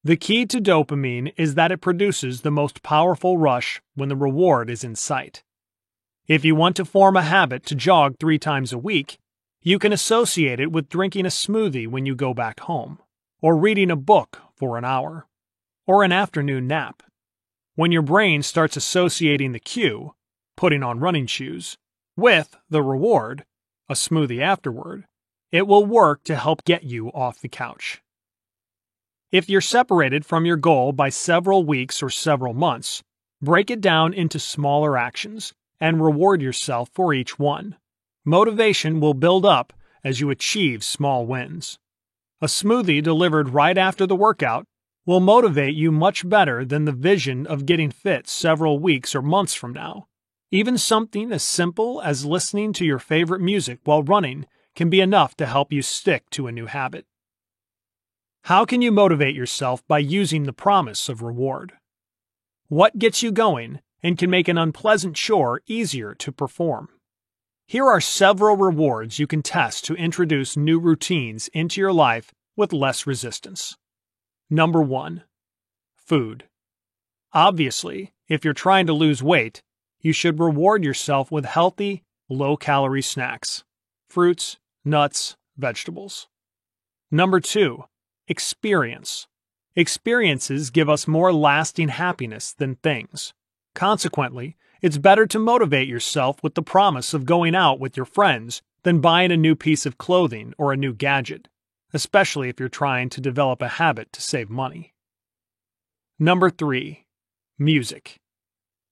[0.03, 4.69] The key to dopamine is that it produces the most powerful rush when the reward
[4.69, 5.43] is in sight.
[6.27, 9.17] If you want to form a habit to jog three times a week,
[9.61, 12.99] you can associate it with drinking a smoothie when you go back home,
[13.41, 15.27] or reading a book for an hour,
[15.85, 17.03] or an afternoon nap.
[17.77, 20.15] When your brain starts associating the cue,
[20.55, 21.77] putting on running shoes,
[22.15, 23.45] with the reward,
[23.87, 25.05] a smoothie afterward,
[25.51, 28.01] it will work to help get you off the couch.
[29.31, 33.03] If you're separated from your goal by several weeks or several months,
[33.43, 37.75] break it down into smaller actions and reward yourself for each one.
[38.25, 39.71] Motivation will build up
[40.03, 41.77] as you achieve small wins.
[42.41, 44.65] A smoothie delivered right after the workout
[45.07, 49.53] will motivate you much better than the vision of getting fit several weeks or months
[49.53, 50.05] from now.
[50.51, 55.33] Even something as simple as listening to your favorite music while running can be enough
[55.37, 57.05] to help you stick to a new habit.
[58.43, 61.73] How can you motivate yourself by using the promise of reward?
[62.67, 66.89] What gets you going and can make an unpleasant chore easier to perform?
[67.65, 72.73] Here are several rewards you can test to introduce new routines into your life with
[72.73, 73.77] less resistance.
[74.49, 75.23] Number one,
[75.95, 76.45] food.
[77.33, 79.61] Obviously, if you're trying to lose weight,
[79.99, 83.63] you should reward yourself with healthy, low calorie snacks
[84.09, 86.27] fruits, nuts, vegetables.
[87.11, 87.83] Number two,
[88.29, 89.25] Experience.
[89.73, 93.33] Experiences give us more lasting happiness than things.
[93.73, 98.61] Consequently, it's better to motivate yourself with the promise of going out with your friends
[98.83, 101.47] than buying a new piece of clothing or a new gadget,
[101.97, 104.93] especially if you're trying to develop a habit to save money.
[106.19, 107.07] Number 3.
[107.57, 108.19] Music.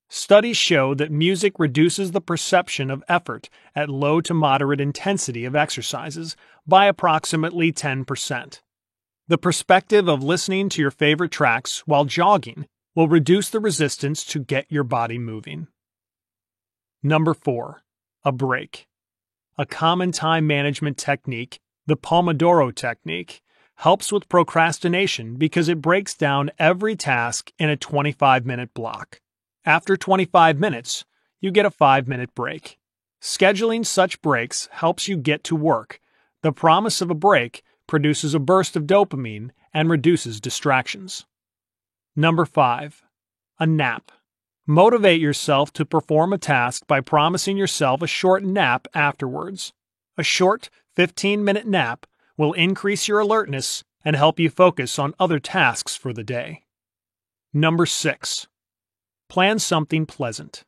[0.09, 5.55] Studies show that music reduces the perception of effort at low to moderate intensity of
[5.55, 8.61] exercises by approximately 10%.
[9.27, 12.65] The perspective of listening to your favorite tracks while jogging
[12.95, 15.67] will reduce the resistance to get your body moving.
[17.03, 17.83] Number 4.
[18.23, 18.87] A break.
[19.59, 23.41] A common time management technique, the Pomodoro technique,
[23.79, 29.21] helps with procrastination because it breaks down every task in a 25 minute block.
[29.65, 31.05] After 25 minutes,
[31.41, 32.77] you get a 5 minute break.
[33.21, 35.99] Scheduling such breaks helps you get to work.
[36.41, 41.25] The promise of a break produces a burst of dopamine, and reduces distractions.
[42.15, 43.03] Number 5.
[43.59, 44.11] A nap.
[44.65, 49.73] Motivate yourself to perform a task by promising yourself a short nap afterwards.
[50.17, 52.05] A short, 15 minute nap
[52.37, 56.63] will increase your alertness and help you focus on other tasks for the day.
[57.53, 58.47] Number 6.
[59.29, 60.63] Plan something pleasant.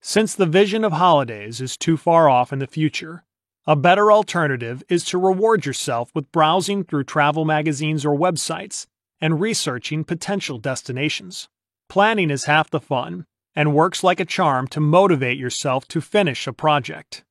[0.00, 3.24] Since the vision of holidays is too far off in the future,
[3.66, 8.86] a better alternative is to reward yourself with browsing through travel magazines or websites
[9.20, 11.48] and researching potential destinations.
[11.88, 13.24] Planning is half the fun
[13.54, 17.22] and works like a charm to motivate yourself to finish a project.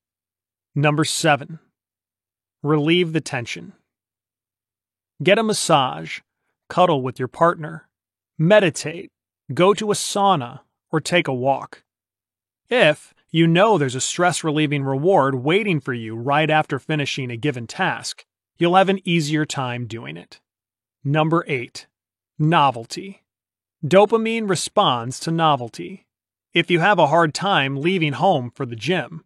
[0.74, 1.60] Number 7.
[2.63, 3.74] Relieve the tension.
[5.24, 6.19] Get a massage,
[6.69, 7.88] cuddle with your partner,
[8.38, 9.12] meditate,
[9.54, 10.62] go to a sauna,
[10.92, 11.83] or take a walk.
[12.69, 17.38] If, you know there's a stress relieving reward waiting for you right after finishing a
[17.38, 18.25] given task.
[18.58, 20.40] You'll have an easier time doing it.
[21.04, 21.88] Number 8.
[22.38, 23.23] Novelty.
[23.83, 26.06] Dopamine responds to novelty.
[26.54, 29.23] If you have a hard time leaving home for the gym,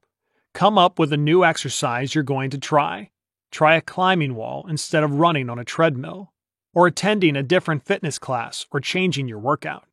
[0.53, 3.09] come up with a new exercise you're going to try.
[3.51, 6.33] Try a climbing wall instead of running on a treadmill,
[6.73, 9.85] or attending a different fitness class or changing your workout.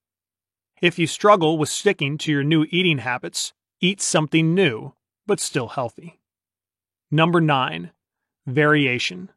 [0.81, 3.53] If you struggle with sticking to your new eating habits,
[3.85, 4.95] Eat something new,
[5.27, 6.21] but still healthy.
[7.11, 7.91] Number 9.
[8.47, 9.29] Variation.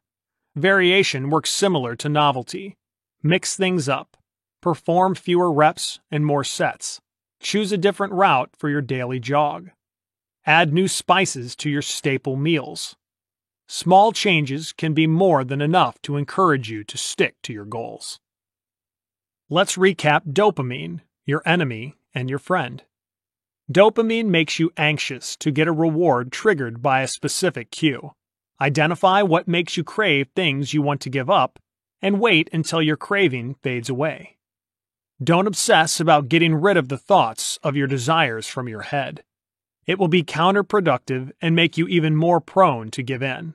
[0.54, 2.76] Variation works similar to novelty.
[3.24, 4.16] Mix things up.
[4.62, 7.00] Perform fewer reps and more sets.
[7.40, 9.70] Choose a different route for your daily jog.
[10.46, 12.94] Add new spices to your staple meals.
[13.68, 18.20] Small changes can be more than enough to encourage you to stick to your goals.
[19.50, 22.84] Let's recap dopamine, your enemy and your friend.
[23.70, 28.12] Dopamine makes you anxious to get a reward triggered by a specific cue.
[28.60, 31.58] Identify what makes you crave things you want to give up
[32.00, 34.36] and wait until your craving fades away.
[35.22, 39.24] Don't obsess about getting rid of the thoughts of your desires from your head.
[39.86, 43.54] It will be counterproductive and make you even more prone to give in.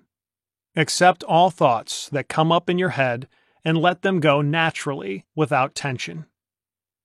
[0.76, 3.28] Accept all thoughts that come up in your head
[3.66, 6.26] and let them go naturally without tension.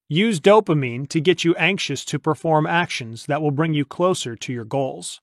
[0.09, 4.53] Use dopamine to get you anxious to perform actions that will bring you closer to
[4.53, 5.21] your goals.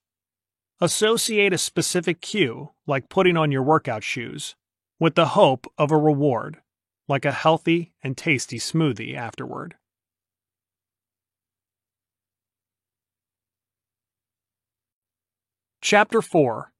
[0.80, 4.54] Associate a specific cue, like putting on your workout shoes,
[5.00, 6.58] with the hope of a reward,
[7.08, 9.76] like a healthy and tasty smoothie afterward.
[15.86, 16.72] Chapter 4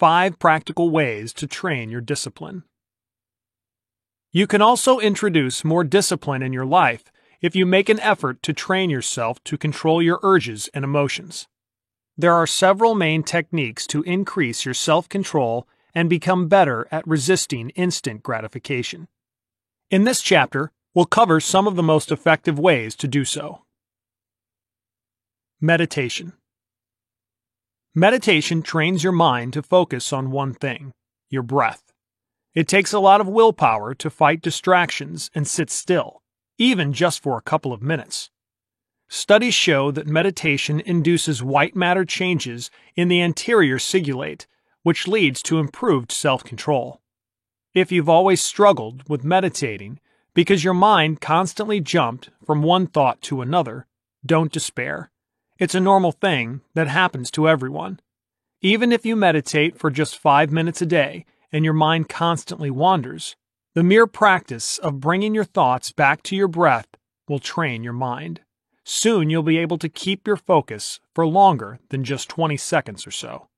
[0.00, 2.64] Five Practical Ways to Train Your Discipline.
[4.32, 7.04] You can also introduce more discipline in your life
[7.40, 11.46] if you make an effort to train yourself to control your urges and emotions.
[12.16, 17.70] There are several main techniques to increase your self control and become better at resisting
[17.76, 19.06] instant gratification.
[19.88, 23.62] In this chapter, we'll cover some of the most effective ways to do so.
[25.60, 26.32] Meditation.
[27.94, 30.92] Meditation trains your mind to focus on one thing
[31.30, 31.92] your breath.
[32.54, 36.22] It takes a lot of willpower to fight distractions and sit still,
[36.58, 38.30] even just for a couple of minutes.
[39.08, 44.46] Studies show that meditation induces white matter changes in the anterior cingulate,
[44.82, 47.00] which leads to improved self control.
[47.72, 49.98] If you've always struggled with meditating
[50.34, 53.86] because your mind constantly jumped from one thought to another,
[54.24, 55.10] don't despair.
[55.58, 57.98] It's a normal thing that happens to everyone.
[58.60, 63.34] Even if you meditate for just five minutes a day and your mind constantly wanders,
[63.74, 66.86] the mere practice of bringing your thoughts back to your breath
[67.28, 68.40] will train your mind.
[68.84, 73.10] Soon you'll be able to keep your focus for longer than just 20 seconds or
[73.10, 73.48] so.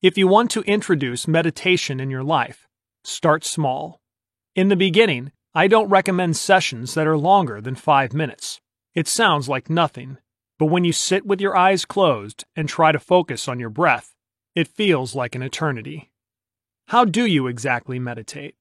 [0.00, 2.66] If you want to introduce meditation in your life,
[3.04, 4.00] start small.
[4.54, 8.60] In the beginning, I don't recommend sessions that are longer than five minutes.
[8.94, 10.18] It sounds like nothing,
[10.58, 14.14] but when you sit with your eyes closed and try to focus on your breath,
[14.54, 16.10] it feels like an eternity.
[16.88, 18.54] How do you exactly meditate?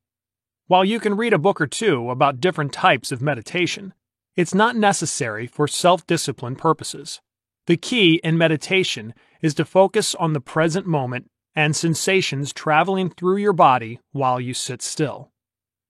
[0.68, 3.94] While you can read a book or two about different types of meditation,
[4.36, 7.22] it's not necessary for self discipline purposes.
[7.68, 13.38] The key in meditation is to focus on the present moment and sensations traveling through
[13.38, 15.32] your body while you sit still.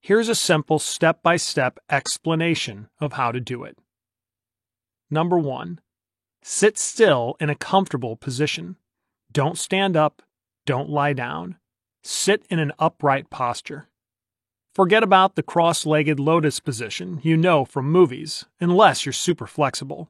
[0.00, 3.76] Here's a simple step by step explanation of how to do it.
[5.10, 5.80] Number one,
[6.48, 8.76] Sit still in a comfortable position.
[9.32, 10.22] Don't stand up.
[10.64, 11.56] Don't lie down.
[12.04, 13.88] Sit in an upright posture.
[14.72, 20.08] Forget about the cross legged lotus position you know from movies, unless you're super flexible.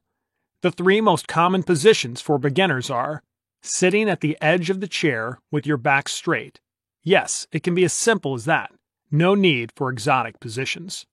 [0.61, 3.23] The three most common positions for beginners are
[3.63, 6.61] sitting at the edge of the chair with your back straight.
[7.03, 8.73] Yes, it can be as simple as that.
[9.11, 11.07] No need for exotic positions.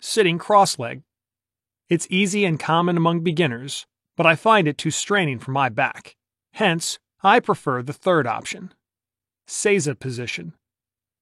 [0.00, 1.04] Sitting cross legged.
[1.88, 3.86] It's easy and common among beginners,
[4.20, 6.14] but I find it too straining for my back.
[6.52, 8.74] Hence, I prefer the third option.
[9.48, 10.52] Seiza position.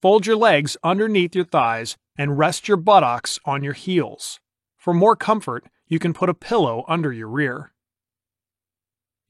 [0.03, 4.41] Fold your legs underneath your thighs and rest your buttocks on your heels.
[4.77, 7.71] For more comfort, you can put a pillow under your rear.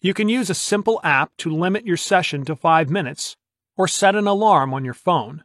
[0.01, 3.37] You can use a simple app to limit your session to 5 minutes
[3.77, 5.45] or set an alarm on your phone.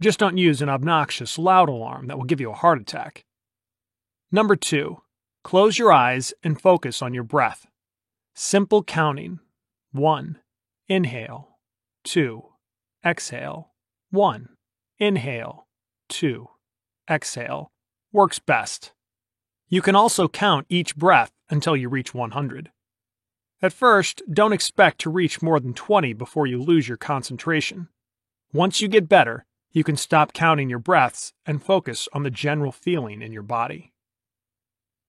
[0.00, 3.26] Just don't use an obnoxious loud alarm that will give you a heart attack.
[4.32, 5.02] Number 2.
[5.48, 7.66] Close your eyes and focus on your breath.
[8.34, 9.40] Simple counting
[9.92, 10.38] 1.
[10.88, 11.56] Inhale.
[12.04, 12.42] 2.
[13.02, 13.70] Exhale.
[14.10, 14.50] 1.
[14.98, 15.66] Inhale.
[16.10, 16.48] 2.
[17.08, 17.70] Exhale.
[18.12, 18.92] Works best.
[19.70, 22.70] You can also count each breath until you reach 100.
[23.62, 27.88] At first, don't expect to reach more than 20 before you lose your concentration.
[28.52, 32.70] Once you get better, you can stop counting your breaths and focus on the general
[32.70, 33.94] feeling in your body.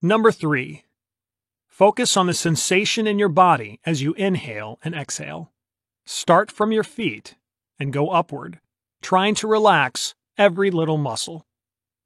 [0.02, 0.86] Number three,
[1.68, 5.52] focus on the sensation in your body as you inhale and exhale.
[6.06, 7.36] Start from your feet
[7.78, 8.62] and go upward,
[9.02, 11.46] trying to relax every little muscle.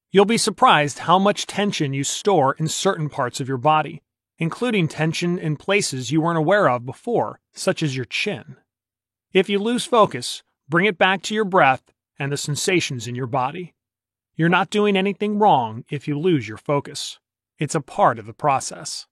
[0.09, 4.01] You'll be surprised how much tension you store in certain parts of your body,
[4.39, 8.57] including tension in places you weren't aware of before, such as your chin.
[9.33, 13.27] If you lose focus, bring it back to your breath and the sensations in your
[13.27, 13.75] body.
[14.35, 17.19] You're not doing anything wrong if you lose your focus.
[17.63, 19.07] It's a part of the process.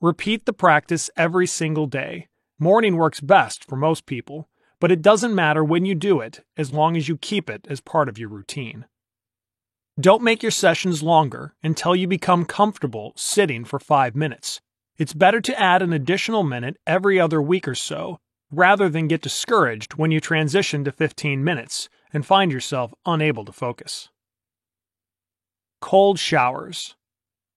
[0.00, 2.28] Repeat the practice every single day.
[2.56, 6.72] Morning works best for most people, but it doesn't matter when you do it as
[6.72, 8.86] long as you keep it as part of your routine.
[10.00, 14.60] Don't make your sessions longer until you become comfortable sitting for five minutes.
[14.96, 18.20] It's better to add an additional minute every other week or so
[18.52, 23.52] rather than get discouraged when you transition to 15 minutes and find yourself unable to
[23.52, 24.10] focus.
[25.80, 26.94] Cold showers.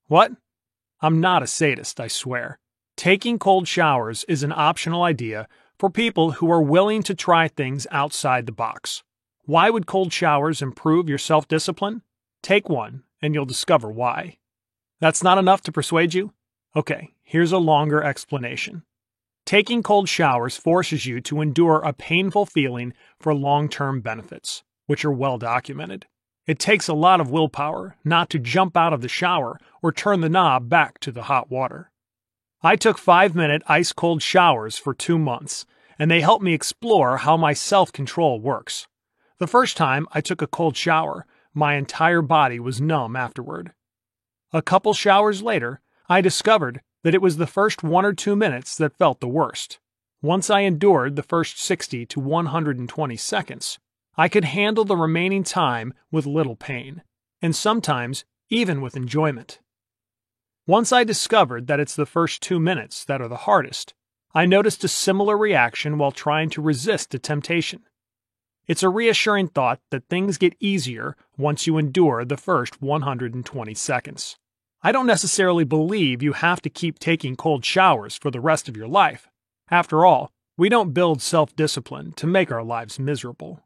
[0.07, 0.31] What?
[1.01, 2.59] I'm not a sadist, I swear.
[2.95, 5.47] Taking cold showers is an optional idea
[5.79, 9.03] for people who are willing to try things outside the box.
[9.45, 12.03] Why would cold showers improve your self discipline?
[12.41, 14.37] Take one, and you'll discover why.
[14.99, 16.33] That's not enough to persuade you?
[16.75, 18.83] Okay, here's a longer explanation.
[19.45, 25.03] Taking cold showers forces you to endure a painful feeling for long term benefits, which
[25.03, 26.05] are well documented.
[26.47, 30.21] It takes a lot of willpower not to jump out of the shower or turn
[30.21, 31.91] the knob back to the hot water.
[32.61, 35.65] I took five minute ice cold showers for two months,
[35.97, 38.87] and they helped me explore how my self control works.
[39.39, 43.73] The first time I took a cold shower, my entire body was numb afterward.
[44.53, 48.77] A couple showers later, I discovered that it was the first one or two minutes
[48.77, 49.79] that felt the worst.
[50.21, 53.79] Once I endured the first 60 to 120 seconds,
[54.17, 57.03] I could handle the remaining time with little pain,
[57.41, 59.59] and sometimes even with enjoyment.
[60.67, 63.93] Once I discovered that it's the first two minutes that are the hardest,
[64.33, 67.83] I noticed a similar reaction while trying to resist the temptation.
[68.67, 74.37] It's a reassuring thought that things get easier once you endure the first 120 seconds.
[74.81, 78.77] I don't necessarily believe you have to keep taking cold showers for the rest of
[78.77, 79.29] your life.
[79.69, 83.64] After all, we don't build self discipline to make our lives miserable.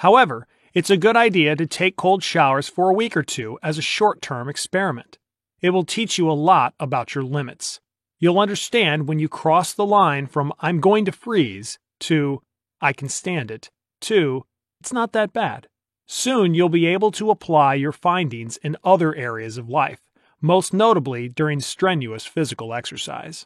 [0.00, 3.76] However, it's a good idea to take cold showers for a week or two as
[3.76, 5.18] a short term experiment.
[5.60, 7.80] It will teach you a lot about your limits.
[8.18, 12.40] You'll understand when you cross the line from I'm going to freeze to
[12.80, 13.68] I can stand it
[14.02, 14.46] to
[14.80, 15.68] it's not that bad.
[16.06, 20.00] Soon you'll be able to apply your findings in other areas of life,
[20.40, 23.44] most notably during strenuous physical exercise.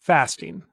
[0.00, 0.64] Fasting.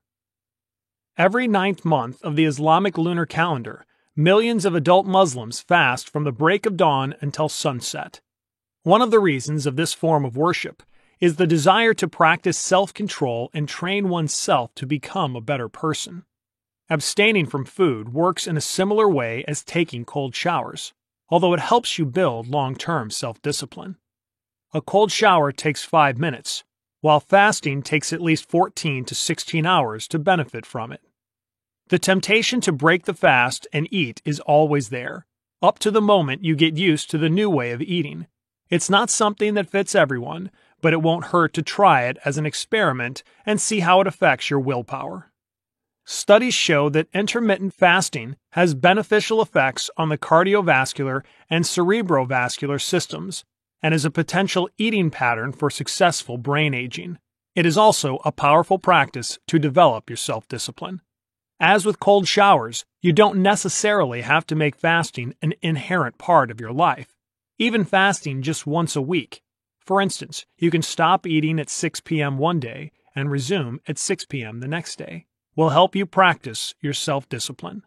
[1.16, 3.86] Every ninth month of the Islamic lunar calendar,
[4.16, 8.22] millions of adult Muslims fast from the break of dawn until sunset.
[8.84, 10.84] One of the reasons of this form of worship
[11.20, 16.26] is the desire to practice self control and train oneself to become a better person.
[16.90, 20.94] Abstaining from food works in a similar way as taking cold showers,
[21.30, 23.96] although it helps you build long term self discipline.
[24.74, 26.64] A cold shower takes 5 minutes,
[27.02, 31.02] while fasting takes at least 14 to 16 hours to benefit from it.
[31.90, 35.26] The temptation to break the fast and eat is always there,
[35.62, 38.28] up to the moment you get used to the new way of eating
[38.74, 40.50] it's not something that fits everyone,
[40.82, 44.50] but it won't hurt to try it as an experiment and see how it affects
[44.50, 45.32] your willpower.
[46.06, 51.22] Studies show that intermittent fasting has beneficial effects on the cardiovascular
[51.52, 53.46] and cerebrovascular systems
[53.84, 57.20] and is a potential eating pattern for successful brain aging.
[57.54, 61.02] It is also a powerful practice to develop your self discipline.
[61.66, 66.60] As with cold showers, you don't necessarily have to make fasting an inherent part of
[66.60, 67.16] your life
[67.58, 69.42] even fasting just once a week.
[69.80, 72.38] For instance, you can stop eating at 6 p.m.
[72.38, 74.60] one day and resume at 6 p.m.
[74.60, 77.84] the next day, will help you practice your self discipline.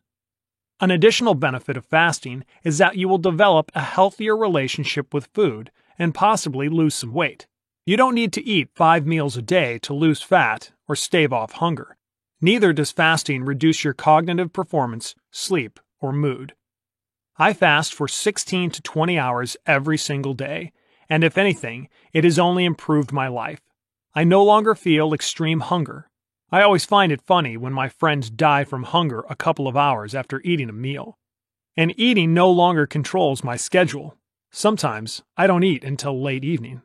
[0.81, 5.71] An additional benefit of fasting is that you will develop a healthier relationship with food
[5.99, 7.47] and possibly lose some weight.
[7.85, 11.53] You don't need to eat five meals a day to lose fat or stave off
[11.53, 11.97] hunger.
[12.41, 16.55] Neither does fasting reduce your cognitive performance, sleep, or mood.
[17.39, 20.73] I fast for 16 to 20 hours every single day,
[21.09, 23.61] and if anything, it has only improved my life.
[24.15, 26.11] I no longer feel extreme hunger.
[26.51, 30.15] I always find it funny when my friends die from hunger a couple of hours
[30.15, 31.19] after eating a meal.
[31.77, 34.17] And eating no longer controls my schedule.
[34.51, 36.83] Sometimes I don't eat until late evening.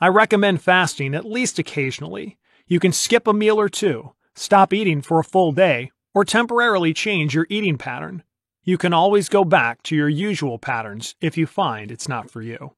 [0.00, 2.38] I recommend fasting at least occasionally.
[2.66, 6.92] You can skip a meal or two, stop eating for a full day, or temporarily
[6.92, 8.22] change your eating pattern.
[8.62, 12.42] You can always go back to your usual patterns if you find it's not for
[12.42, 12.74] you.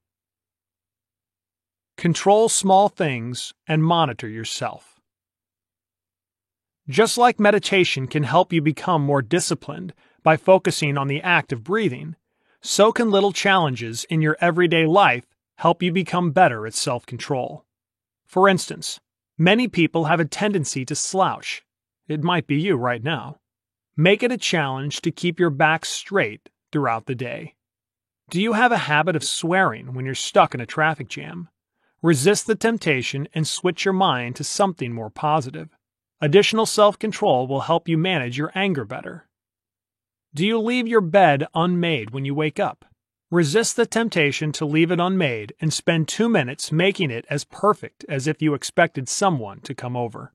[1.97, 4.99] Control small things and monitor yourself.
[6.89, 11.63] Just like meditation can help you become more disciplined by focusing on the act of
[11.63, 12.15] breathing,
[12.61, 15.25] so can little challenges in your everyday life
[15.57, 17.65] help you become better at self control.
[18.25, 18.99] For instance,
[19.43, 21.63] many people have a tendency to slouch.
[22.07, 23.39] It might be you right now.
[23.97, 27.55] Make it a challenge to keep your back straight throughout the day.
[28.29, 31.49] Do you have a habit of swearing when you're stuck in a traffic jam?
[32.01, 35.69] Resist the temptation and switch your mind to something more positive.
[36.21, 39.27] Additional self control will help you manage your anger better.
[40.33, 42.85] Do you leave your bed unmade when you wake up?
[43.33, 48.05] Resist the temptation to leave it unmade and spend two minutes making it as perfect
[48.07, 50.33] as if you expected someone to come over.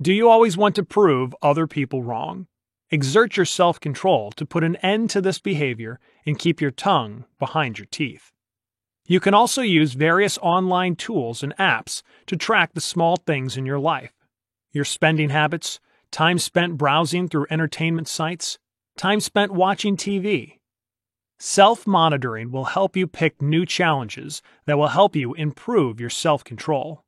[0.00, 2.46] Do you always want to prove other people wrong?
[2.92, 7.24] Exert your self control to put an end to this behavior and keep your tongue
[7.40, 8.30] behind your teeth.
[9.08, 13.66] You can also use various online tools and apps to track the small things in
[13.66, 14.12] your life
[14.70, 15.80] your spending habits,
[16.12, 18.60] time spent browsing through entertainment sites,
[18.96, 20.59] time spent watching TV.
[21.42, 26.44] Self monitoring will help you pick new challenges that will help you improve your self
[26.44, 27.02] control.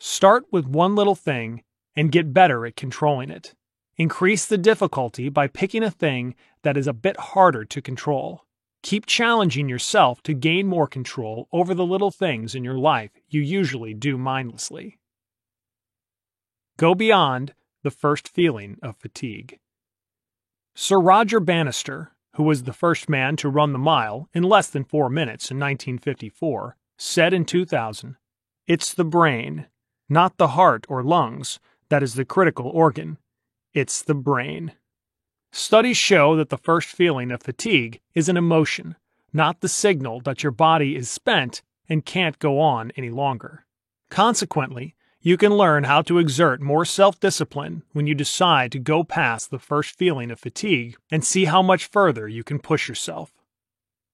[0.00, 1.62] Start with one little thing
[1.94, 3.54] and get better at controlling it.
[3.98, 8.46] Increase the difficulty by picking a thing that is a bit harder to control.
[8.82, 13.42] Keep challenging yourself to gain more control over the little things in your life you
[13.42, 14.98] usually do mindlessly.
[16.78, 17.52] Go beyond
[17.82, 19.58] the first feeling of fatigue.
[20.74, 24.84] Sir Roger Bannister, who was the first man to run the mile in less than
[24.84, 28.16] four minutes in 1954, said in 2000
[28.68, 29.66] It's the brain,
[30.08, 31.58] not the heart or lungs,
[31.88, 33.18] that is the critical organ.
[33.74, 34.74] It's the brain.
[35.50, 38.94] Studies show that the first feeling of fatigue is an emotion,
[39.32, 43.66] not the signal that your body is spent and can't go on any longer.
[44.10, 49.02] Consequently, you can learn how to exert more self discipline when you decide to go
[49.02, 53.32] past the first feeling of fatigue and see how much further you can push yourself.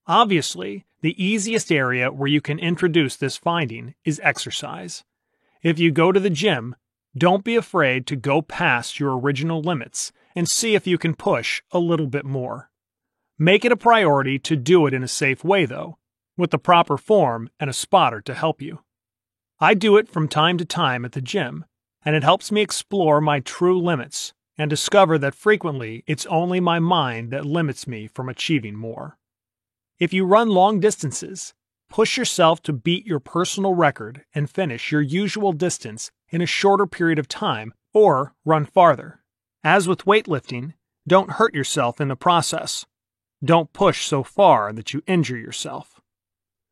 [0.06, 5.04] Obviously, the easiest area where you can introduce this finding is exercise.
[5.62, 6.76] If you go to the gym,
[7.16, 11.62] don't be afraid to go past your original limits and see if you can push
[11.70, 12.70] a little bit more.
[13.38, 15.98] Make it a priority to do it in a safe way, though,
[16.36, 18.80] with the proper form and a spotter to help you.
[19.64, 21.64] I do it from time to time at the gym,
[22.04, 26.80] and it helps me explore my true limits and discover that frequently it's only my
[26.80, 29.16] mind that limits me from achieving more.
[29.98, 31.54] If you run long distances,
[31.88, 36.84] push yourself to beat your personal record and finish your usual distance in a shorter
[36.86, 39.22] period of time or run farther.
[39.64, 40.74] As with weightlifting,
[41.08, 42.84] don't hurt yourself in the process.
[43.42, 46.02] Don't push so far that you injure yourself.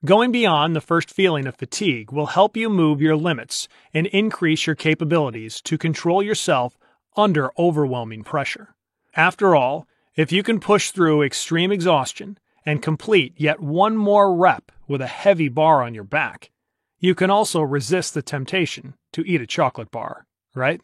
[0.05, 4.67] Going beyond the first feeling of fatigue will help you move your limits and increase
[4.67, 6.77] your capabilities to control yourself
[7.17, 8.75] under overwhelming pressure.
[9.15, 9.87] After all,
[10.17, 15.07] if you can push through extreme exhaustion and complete yet one more rep with a
[15.07, 16.51] heavy bar on your back,
[16.99, 20.81] you can also resist the temptation to eat a chocolate bar, right?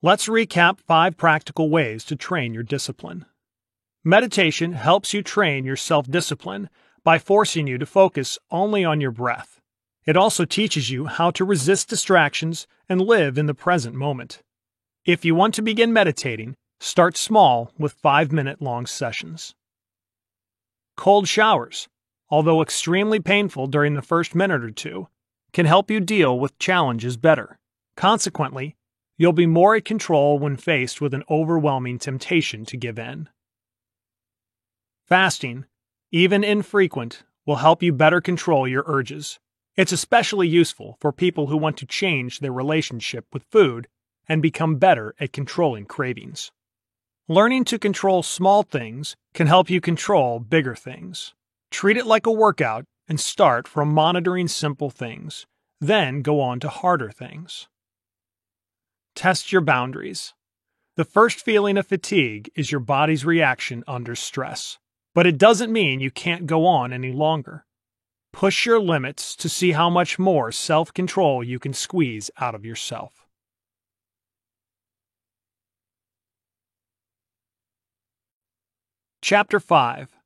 [0.00, 3.24] Let's recap five practical ways to train your discipline.
[4.04, 6.68] Meditation helps you train your self discipline
[7.04, 9.60] by forcing you to focus only on your breath.
[10.06, 14.42] It also teaches you how to resist distractions and live in the present moment.
[15.04, 19.54] If you want to begin meditating, start small with five minute long sessions.
[20.96, 21.88] Cold showers,
[22.30, 25.08] although extremely painful during the first minute or two,
[25.52, 27.58] can help you deal with challenges better.
[27.96, 28.76] Consequently,
[29.16, 33.28] you'll be more at control when faced with an overwhelming temptation to give in.
[35.06, 35.66] Fasting
[36.14, 39.40] even infrequent, will help you better control your urges.
[39.74, 43.88] It's especially useful for people who want to change their relationship with food
[44.28, 46.52] and become better at controlling cravings.
[47.26, 51.34] Learning to control small things can help you control bigger things.
[51.72, 55.46] Treat it like a workout and start from monitoring simple things,
[55.80, 57.66] then go on to harder things.
[59.16, 60.32] Test your boundaries.
[60.94, 64.78] The first feeling of fatigue is your body's reaction under stress.
[65.14, 67.64] But it doesn't mean you can't go on any longer.
[68.32, 72.64] Push your limits to see how much more self control you can squeeze out of
[72.64, 73.24] yourself.
[79.22, 80.16] Chapter 5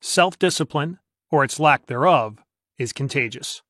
[0.00, 0.98] Self discipline,
[1.30, 2.38] or its lack thereof,
[2.78, 3.62] is contagious.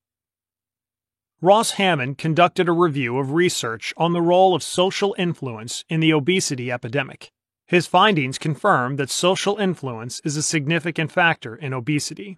[1.41, 6.11] Ross Hammond conducted a review of research on the role of social influence in the
[6.11, 7.31] obesity epidemic.
[7.67, 12.37] His findings confirm that social influence is a significant factor in obesity.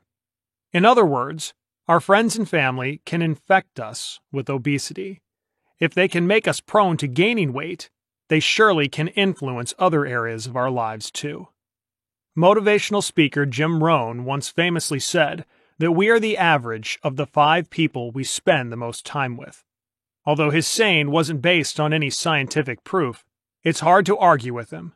[0.74, 1.54] In other words,
[1.88, 5.22] our friends and family can infect us with obesity.
[5.80, 7.90] If they can make us prone to gaining weight,
[8.28, 11.48] they surely can influence other areas of our lives too.
[12.38, 15.46] Motivational speaker Jim Rohn once famously said
[15.78, 19.64] that we are the average of the five people we spend the most time with.
[20.26, 23.26] Although his saying wasn't based on any scientific proof,
[23.64, 24.94] it's hard to argue with him.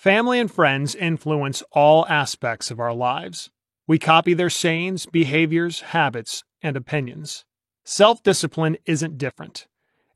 [0.00, 3.50] Family and friends influence all aspects of our lives.
[3.86, 7.44] We copy their sayings, behaviors, habits, and opinions.
[7.84, 9.66] Self discipline isn't different.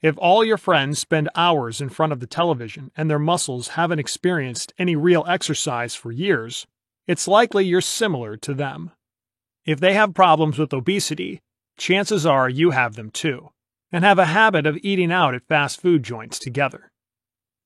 [0.01, 3.99] If all your friends spend hours in front of the television and their muscles haven't
[3.99, 6.67] experienced any real exercise for years,
[7.07, 8.91] it's likely you're similar to them.
[9.67, 11.43] If they have problems with obesity,
[11.77, 13.51] chances are you have them too,
[13.93, 16.91] and have a habit of eating out at fast food joints together.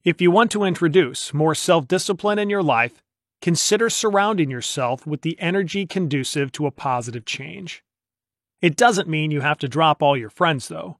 [0.09, 3.03] If you want to introduce more self discipline in your life,
[3.43, 7.85] consider surrounding yourself with the energy conducive to a positive change.
[8.63, 10.97] It doesn't mean you have to drop all your friends, though.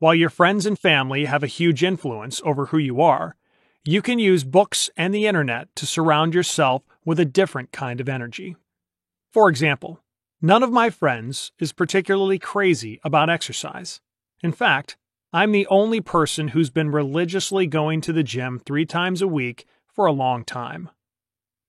[0.00, 3.36] While your friends and family have a huge influence over who you are,
[3.84, 8.08] you can use books and the internet to surround yourself with a different kind of
[8.08, 8.56] energy.
[9.32, 10.02] For example,
[10.42, 14.00] none of my friends is particularly crazy about exercise.
[14.42, 14.96] In fact,
[15.34, 19.66] I'm the only person who's been religiously going to the gym three times a week
[19.92, 20.90] for a long time.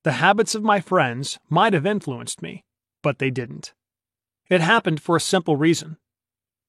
[0.04, 2.64] The habits of my friends might have influenced me,
[3.02, 3.74] but they didn't.
[4.52, 5.98] It happened for a simple reason.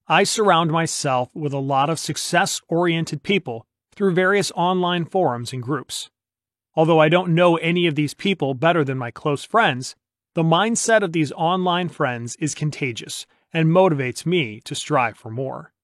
[0.09, 5.63] I surround myself with a lot of success oriented people through various online forums and
[5.63, 6.09] groups.
[6.75, 9.97] Although I don't know any of these people better than my close friends,
[10.33, 15.75] the mindset of these online friends is contagious and motivates me to strive for more.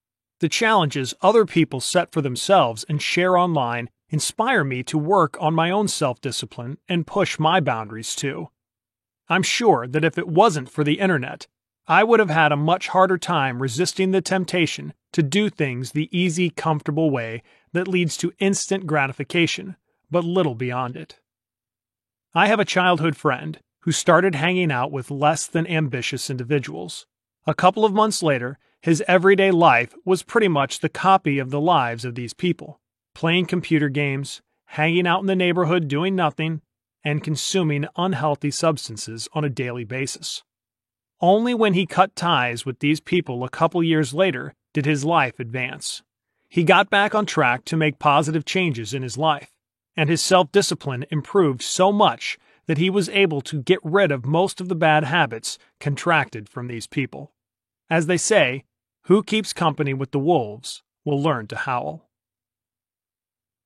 [0.42, 5.54] The challenges other people set for themselves and share online inspire me to work on
[5.54, 8.48] my own self discipline and push my boundaries too.
[9.28, 11.46] I'm sure that if it wasn't for the internet,
[11.86, 16.08] I would have had a much harder time resisting the temptation to do things the
[16.10, 19.76] easy, comfortable way that leads to instant gratification,
[20.10, 21.20] but little beyond it.
[22.34, 27.06] I have a childhood friend who started hanging out with less than ambitious individuals.
[27.46, 31.60] A couple of months later, his everyday life was pretty much the copy of the
[31.60, 32.80] lives of these people
[33.14, 36.62] playing computer games, hanging out in the neighborhood doing nothing,
[37.04, 40.42] and consuming unhealthy substances on a daily basis.
[41.20, 45.38] Only when he cut ties with these people a couple years later did his life
[45.38, 46.02] advance.
[46.48, 49.52] He got back on track to make positive changes in his life,
[49.96, 54.24] and his self discipline improved so much that he was able to get rid of
[54.24, 57.32] most of the bad habits contracted from these people.
[57.90, 58.64] As they say,
[59.04, 62.08] who keeps company with the wolves will learn to howl.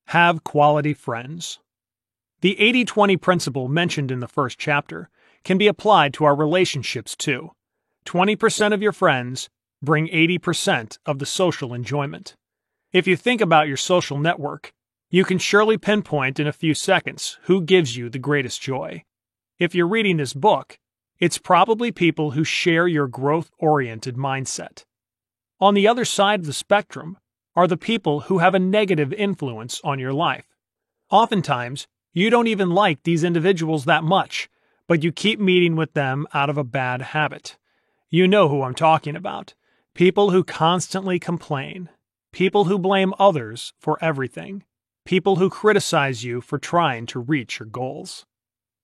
[0.06, 1.58] Have quality friends.
[2.40, 5.10] The 80 20 principle mentioned in the first chapter
[5.44, 7.50] can be applied to our relationships too.
[8.06, 9.48] 20% of your friends
[9.82, 12.34] bring 80% of the social enjoyment.
[12.92, 14.72] If you think about your social network,
[15.10, 19.02] you can surely pinpoint in a few seconds who gives you the greatest joy.
[19.58, 20.78] If you're reading this book,
[21.18, 24.84] it's probably people who share your growth oriented mindset.
[25.58, 27.16] On the other side of the spectrum
[27.54, 30.54] are the people who have a negative influence on your life.
[31.10, 34.50] Oftentimes, you don't even like these individuals that much,
[34.86, 37.56] but you keep meeting with them out of a bad habit.
[38.10, 39.54] You know who I'm talking about.
[39.94, 41.88] People who constantly complain.
[42.32, 44.62] People who blame others for everything.
[45.06, 48.26] People who criticize you for trying to reach your goals.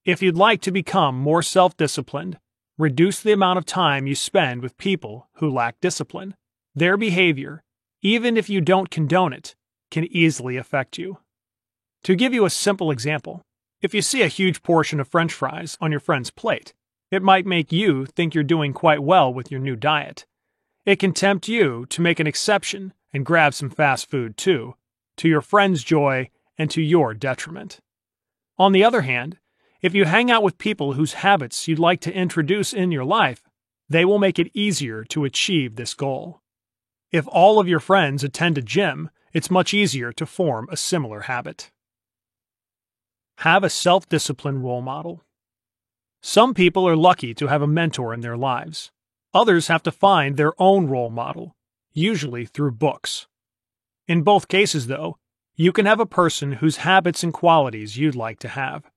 [0.06, 2.38] If you'd like to become more self disciplined,
[2.78, 6.34] reduce the amount of time you spend with people who lack discipline.
[6.74, 7.62] Their behavior,
[8.00, 9.54] even if you don't condone it,
[9.90, 11.18] can easily affect you.
[12.04, 13.42] To give you a simple example,
[13.80, 16.72] if you see a huge portion of french fries on your friend's plate,
[17.10, 20.24] it might make you think you're doing quite well with your new diet.
[20.86, 24.74] It can tempt you to make an exception and grab some fast food too,
[25.18, 27.80] to your friend's joy and to your detriment.
[28.58, 29.38] On the other hand,
[29.80, 33.42] if you hang out with people whose habits you'd like to introduce in your life,
[33.88, 36.41] they will make it easier to achieve this goal.
[37.12, 41.20] If all of your friends attend a gym, it's much easier to form a similar
[41.20, 41.70] habit.
[43.38, 45.22] Have a self discipline role model.
[46.22, 48.90] Some people are lucky to have a mentor in their lives.
[49.34, 51.54] Others have to find their own role model,
[51.92, 53.26] usually through books.
[54.08, 55.18] In both cases, though,
[55.54, 58.90] you can have a person whose habits and qualities you'd like to have.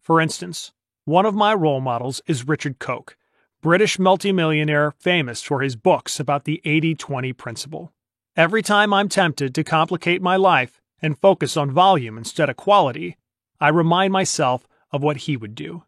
[0.00, 0.72] For instance,
[1.04, 3.16] one of my role models is Richard Koch,
[3.64, 7.94] British multimillionaire famous for his books about the 80 20 principle.
[8.36, 13.16] Every time I'm tempted to complicate my life and focus on volume instead of quality,
[13.58, 15.84] I remind myself of what he would do.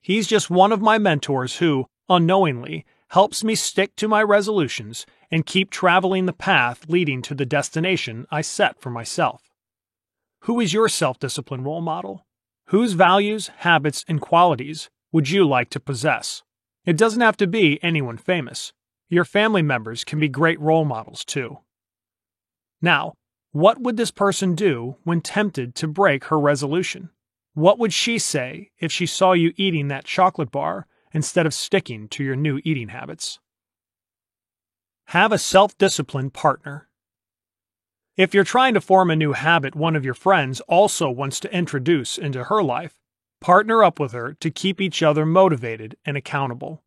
[0.00, 5.44] He's just one of my mentors who, unknowingly, helps me stick to my resolutions and
[5.44, 9.50] keep traveling the path leading to the destination I set for myself.
[10.42, 12.24] Who is your self discipline role model?
[12.66, 16.44] Whose values, habits, and qualities would you like to possess?
[16.86, 18.72] It doesn't have to be anyone famous.
[19.08, 21.58] Your family members can be great role models too.
[22.80, 23.14] Now,
[23.50, 27.10] what would this person do when tempted to break her resolution?
[27.54, 32.06] What would she say if she saw you eating that chocolate bar instead of sticking
[32.08, 33.40] to your new eating habits?
[35.06, 36.88] Have a self disciplined partner.
[38.16, 41.54] If you're trying to form a new habit one of your friends also wants to
[41.54, 43.00] introduce into her life,
[43.46, 46.82] partner up with her to keep each other motivated and accountable.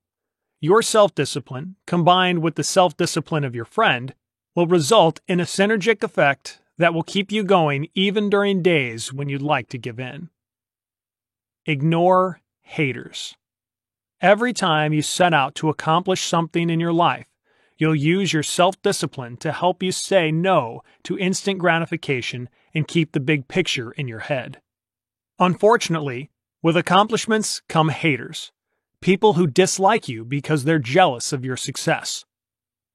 [0.59, 4.13] Your self discipline, combined with the self discipline of your friend,
[4.57, 9.29] will result in a synergic effect that will keep you going even during days when
[9.29, 10.31] you'd like to give in.
[11.65, 13.37] Ignore haters.
[14.19, 17.29] Every time you set out to accomplish something in your life,
[17.77, 23.13] you'll use your self discipline to help you say no to instant gratification and keep
[23.13, 24.59] the big picture in your head.
[25.39, 26.29] Unfortunately,
[26.61, 28.51] with accomplishments come haters
[29.01, 32.25] people who dislike you because they're jealous of your success.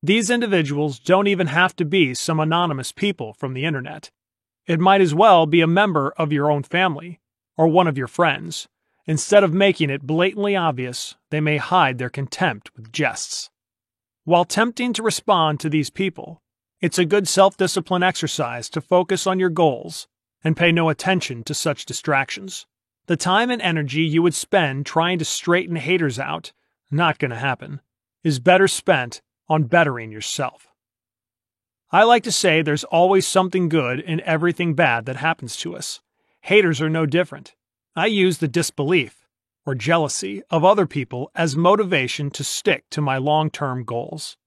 [0.03, 4.11] These individuals don't even have to be some anonymous people from the internet.
[4.67, 7.21] It might as well be a member of your own family
[7.57, 8.69] or one of your friends.
[9.07, 13.51] Instead of making it blatantly obvious, they may hide their contempt with jests.
[14.25, 16.43] While tempting to respond to these people,
[16.81, 20.07] it's a good self discipline exercise to focus on your goals
[20.43, 22.67] and pay no attention to such distractions.
[23.07, 26.53] The time and energy you would spend trying to straighten haters out,
[26.91, 27.81] not going to happen,
[28.23, 30.69] is better spent on bettering yourself.
[31.91, 36.01] I like to say there's always something good in everything bad that happens to us.
[36.41, 37.55] Haters are no different.
[37.95, 39.27] I use the disbelief
[39.67, 44.39] or jealousy of other people as motivation to stick to my long term goals.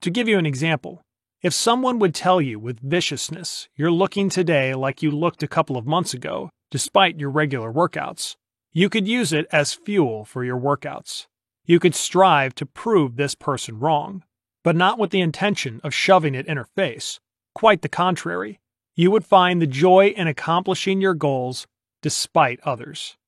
[0.00, 1.03] To give you an example,
[1.44, 5.76] if someone would tell you with viciousness you're looking today like you looked a couple
[5.76, 8.36] of months ago, despite your regular workouts.
[8.72, 11.26] You could use it as fuel for your workouts.
[11.66, 14.24] You could strive to prove this person wrong,
[14.62, 17.20] but not with the intention of shoving it in her face.
[17.54, 18.58] Quite the contrary.
[18.94, 21.66] You would find the joy in accomplishing your goals
[22.00, 23.18] despite others.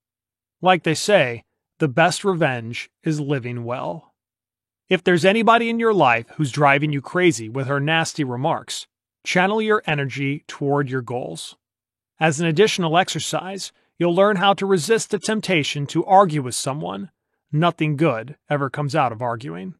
[0.63, 1.45] Like they say,
[1.81, 4.06] the best revenge is living well.
[4.89, 8.87] If there's anybody in your life who's driving you crazy with her nasty remarks,
[9.25, 11.57] channel your energy toward your goals.
[12.21, 17.11] As an additional exercise, you'll learn how to resist the temptation to argue with someone.
[17.51, 19.75] Nothing good ever comes out of arguing.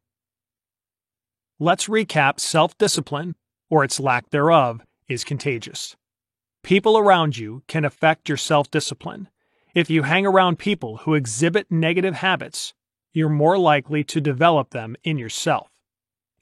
[1.57, 3.35] Let's recap self discipline,
[3.69, 5.95] or its lack thereof, is contagious.
[6.63, 9.29] People around you can affect your self discipline.
[9.73, 12.73] If you hang around people who exhibit negative habits,
[13.17, 15.71] you're more likely to develop them in yourself.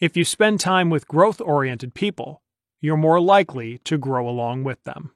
[0.02, 2.42] If you spend time with growth oriented people,
[2.82, 5.12] you're more likely to grow along with them.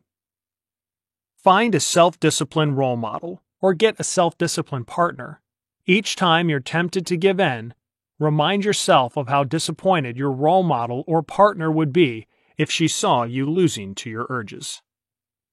[1.35, 5.41] Find a self disciplined role model or get a self disciplined partner.
[5.85, 7.73] Each time you're tempted to give in,
[8.19, 12.25] remind yourself of how disappointed your role model or partner would be
[12.57, 14.81] if she saw you losing to your urges.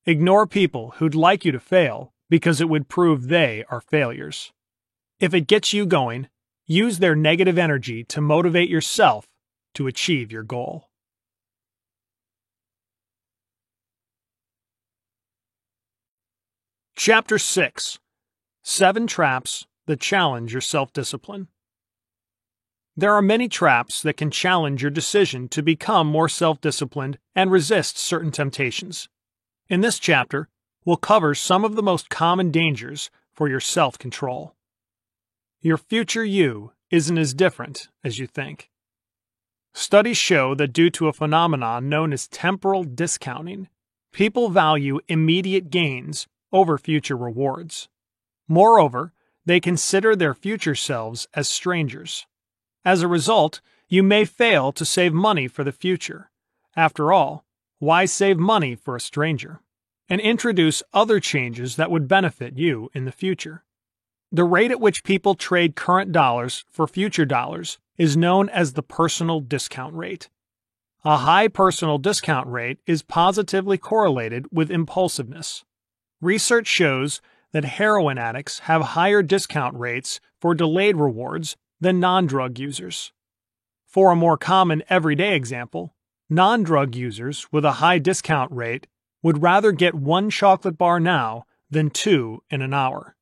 [0.04, 4.52] Ignore people who'd like you to fail because it would prove they are failures.
[5.18, 6.28] If it gets you going,
[6.66, 9.26] use their negative energy to motivate yourself
[9.72, 10.90] to achieve your goal.
[16.96, 17.98] Chapter 6
[18.62, 21.48] Seven Traps That Challenge Your Self Discipline.
[22.94, 27.50] There are many traps that can challenge your decision to become more self disciplined and
[27.50, 29.08] resist certain temptations.
[29.68, 30.50] In this chapter,
[30.84, 34.55] we'll cover some of the most common dangers for your self control.
[35.66, 38.70] Your future you isn't as different as you think.
[39.74, 43.66] Studies show that due to a phenomenon known as temporal discounting,
[44.12, 47.88] people value immediate gains over future rewards.
[48.46, 49.12] Moreover,
[49.44, 52.28] they consider their future selves as strangers.
[52.84, 56.30] As a result, you may fail to save money for the future.
[56.76, 57.44] After all,
[57.80, 59.62] why save money for a stranger?
[60.08, 63.64] And introduce other changes that would benefit you in the future.
[64.32, 68.82] The rate at which people trade current dollars for future dollars is known as the
[68.82, 70.28] personal discount rate.
[71.04, 75.64] A high personal discount rate is positively correlated with impulsiveness.
[76.20, 77.20] Research shows
[77.52, 83.12] that heroin addicts have higher discount rates for delayed rewards than non drug users.
[83.84, 85.94] For a more common everyday example,
[86.28, 88.86] non drug users with a high discount rate
[89.22, 93.15] would rather get one chocolate bar now than two in an hour.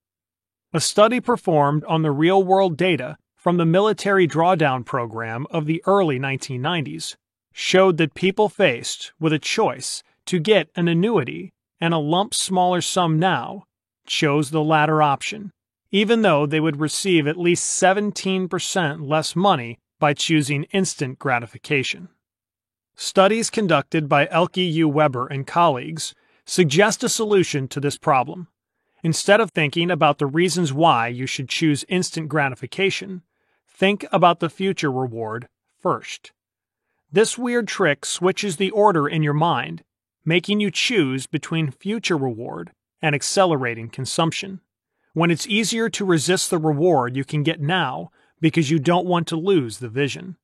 [0.75, 5.81] A study performed on the real world data from the military drawdown program of the
[5.87, 7.15] early 1990s
[7.53, 12.81] showed that people faced with a choice to get an annuity and a lump smaller
[12.81, 13.63] sum now
[14.05, 15.53] chose the latter option,
[15.93, 22.09] even though they would receive at least 17% less money by choosing instant gratification.
[22.97, 24.89] Studies conducted by Elke U.
[24.89, 28.49] Weber and colleagues suggest a solution to this problem.
[29.05, 33.21] Instead of thinking about the reasons why you should choose instant gratification,
[33.69, 35.47] think about the future reward
[35.79, 36.33] first.
[37.13, 39.85] This weird trick switches the order in your mind,
[40.25, 44.61] making you choose between future reward and accelerating consumption.
[45.13, 49.29] When it's easier to resist the reward you can get now because you don't want
[49.29, 50.39] to lose the vision.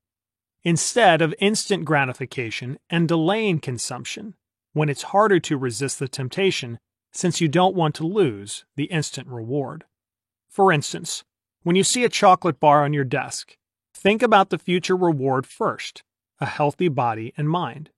[0.65, 4.35] Instead of instant gratification and delaying consumption,
[4.75, 6.79] when it's harder to resist the temptation
[7.13, 9.85] since you don't want to lose the instant reward.
[10.49, 11.25] For instance,
[11.63, 13.57] when you see a chocolate bar on your desk,
[13.95, 16.03] think about the future reward first,
[16.41, 17.91] a healthy body and mind,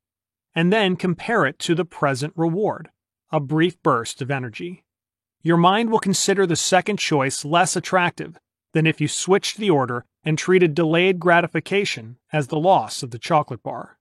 [0.55, 2.91] and then compare it to the present reward,
[3.31, 4.85] a brief burst of energy.
[5.43, 8.39] Your mind will consider the second choice less attractive
[8.73, 13.19] than if you switched the order and treated delayed gratification as the loss of the
[13.19, 13.99] chocolate bar.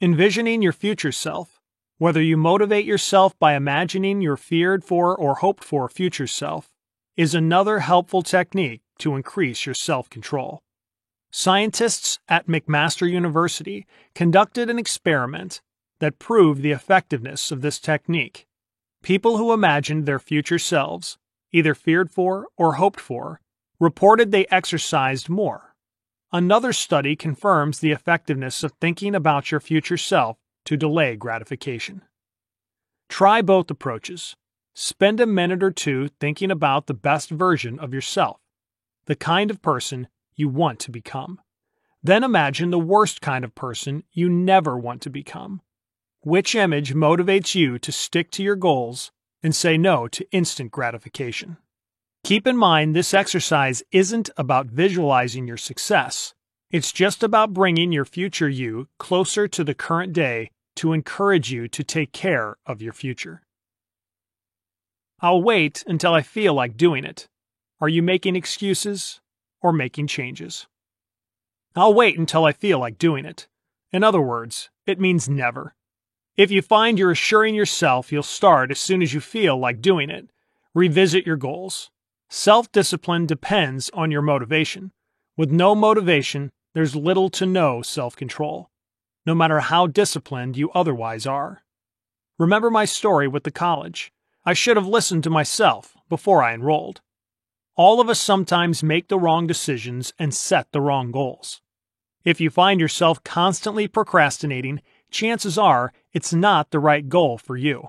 [0.00, 1.59] Envisioning your future self,
[2.00, 6.70] whether you motivate yourself by imagining your feared for or hoped for future self,
[7.14, 10.62] is another helpful technique to increase your self control.
[11.30, 15.60] Scientists at McMaster University conducted an experiment
[15.98, 18.46] that proved the effectiveness of this technique.
[19.02, 21.18] People who imagined their future selves,
[21.52, 23.42] either feared for or hoped for,
[23.78, 25.74] reported they exercised more.
[26.32, 32.02] Another study confirms the effectiveness of thinking about your future self to delay gratification.
[33.08, 34.36] Try both approaches.
[34.74, 38.38] Spend a minute or two thinking about the best version of yourself,
[39.06, 41.40] the kind of person you want to become.
[42.02, 45.60] Then imagine the worst kind of person you never want to become.
[46.22, 49.10] Which image motivates you to stick to your goals
[49.42, 51.56] and say no to instant gratification?
[52.22, 56.34] Keep in mind this exercise isn't about visualizing your success.
[56.70, 61.66] It's just about bringing your future you closer to the current day to encourage you
[61.66, 63.42] to take care of your future.
[65.18, 67.26] I'll wait until I feel like doing it.
[67.80, 69.20] Are you making excuses
[69.60, 70.68] or making changes?
[71.74, 73.48] I'll wait until I feel like doing it.
[73.90, 75.74] In other words, it means never.
[76.36, 80.08] If you find you're assuring yourself you'll start as soon as you feel like doing
[80.08, 80.30] it,
[80.72, 81.90] revisit your goals.
[82.28, 84.92] Self discipline depends on your motivation.
[85.36, 88.70] With no motivation, there's little to no self control,
[89.26, 91.62] no matter how disciplined you otherwise are.
[92.38, 94.12] Remember my story with the college.
[94.44, 97.02] I should have listened to myself before I enrolled.
[97.76, 101.60] All of us sometimes make the wrong decisions and set the wrong goals.
[102.24, 107.88] If you find yourself constantly procrastinating, chances are it's not the right goal for you.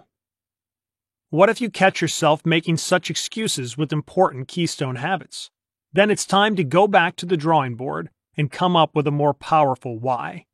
[1.30, 5.50] What if you catch yourself making such excuses with important keystone habits?
[5.94, 9.12] Then it's time to go back to the drawing board and come up with a
[9.12, 10.46] more powerful why.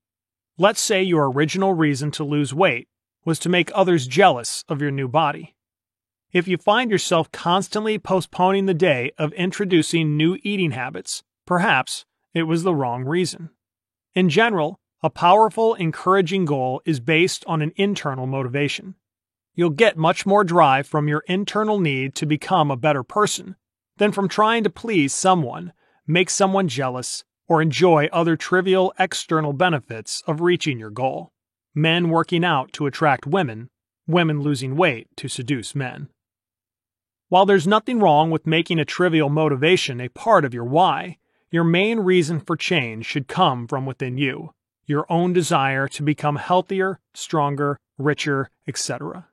[0.57, 2.87] Let's say your original reason to lose weight
[3.25, 5.55] was to make others jealous of your new body.
[6.31, 12.43] If you find yourself constantly postponing the day of introducing new eating habits, perhaps it
[12.43, 13.51] was the wrong reason.
[14.15, 18.95] In general, a powerful, encouraging goal is based on an internal motivation
[19.57, 23.57] you'll get much more drive from your internal need to become a better person
[23.97, 25.73] than from trying to please someone,
[26.05, 31.31] make someone jealous, or enjoy other trivial external benefits of reaching your goal.
[31.73, 33.69] Men working out to attract women,
[34.07, 36.09] women losing weight to seduce men.
[37.29, 41.17] While there's nothing wrong with making a trivial motivation a part of your why,
[41.51, 44.51] your main reason for change should come from within you,
[44.85, 49.27] your own desire to become healthier, stronger, richer, etc.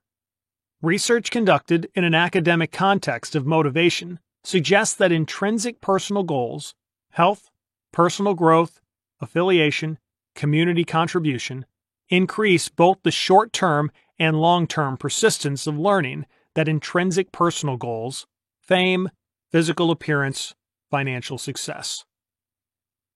[0.83, 6.75] Research conducted in an academic context of motivation suggests that intrinsic personal goals,
[7.11, 7.51] health,
[7.95, 8.81] personal growth,
[9.21, 9.99] affiliation,
[10.35, 11.65] community contribution,
[12.09, 16.27] increase both the short term and long term persistence of learning
[16.57, 18.27] that intrinsic personal goals,
[18.61, 19.09] fame,
[19.53, 20.55] physical appearance,
[20.91, 22.05] financial success.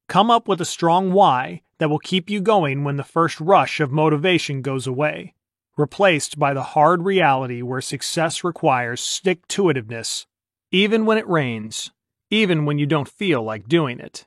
[0.08, 3.80] Come up with a strong why that will keep you going when the first rush
[3.80, 5.34] of motivation goes away
[5.76, 10.26] replaced by the hard reality where success requires stick to itiveness,
[10.70, 11.92] even when it rains,
[12.30, 14.26] even when you don't feel like doing it,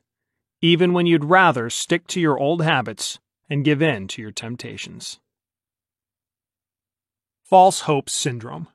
[0.61, 5.19] even when you'd rather stick to your old habits and give in to your temptations.
[7.43, 8.67] False Hope Syndrome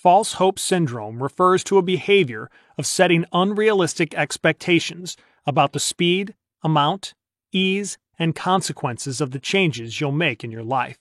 [0.00, 5.14] False hope syndrome refers to a behavior of setting unrealistic expectations
[5.44, 7.12] about the speed, amount,
[7.52, 10.98] ease, and consequences of the changes you'll make in your life.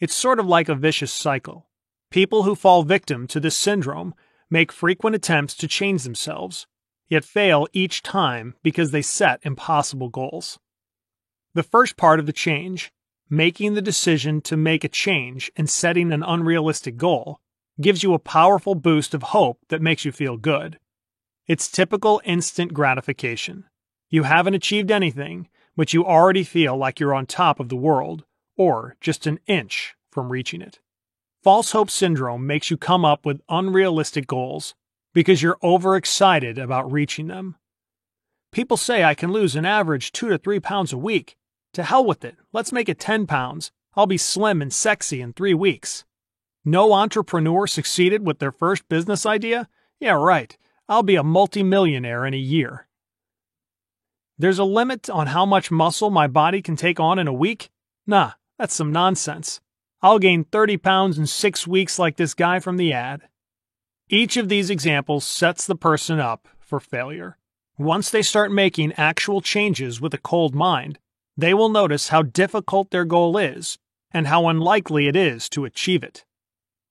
[0.00, 1.68] It's sort of like a vicious cycle.
[2.10, 4.12] People who fall victim to this syndrome
[4.50, 6.66] make frequent attempts to change themselves,
[7.08, 10.58] yet fail each time because they set impossible goals.
[11.54, 12.92] The first part of the change,
[13.30, 17.40] making the decision to make a change and setting an unrealistic goal,
[17.80, 20.78] gives you a powerful boost of hope that makes you feel good.
[21.46, 23.64] It's typical instant gratification.
[24.08, 28.24] You haven't achieved anything, but you already feel like you're on top of the world,
[28.56, 30.80] or just an inch from reaching it.
[31.42, 34.74] False hope syndrome makes you come up with unrealistic goals
[35.16, 37.56] because you're overexcited about reaching them.
[38.52, 41.38] People say I can lose an average 2 to 3 pounds a week.
[41.72, 42.36] To hell with it.
[42.52, 43.72] Let's make it 10 pounds.
[43.94, 46.04] I'll be slim and sexy in 3 weeks.
[46.66, 49.70] No entrepreneur succeeded with their first business idea?
[50.00, 50.54] Yeah, right.
[50.86, 52.86] I'll be a multimillionaire in a year.
[54.36, 57.70] There's a limit on how much muscle my body can take on in a week?
[58.06, 59.62] Nah, that's some nonsense.
[60.02, 63.22] I'll gain 30 pounds in six weeks like this guy from the ad.
[64.08, 67.38] Each of these examples sets the person up for failure.
[67.76, 71.00] Once they start making actual changes with a cold mind,
[71.36, 73.78] they will notice how difficult their goal is
[74.12, 76.24] and how unlikely it is to achieve it.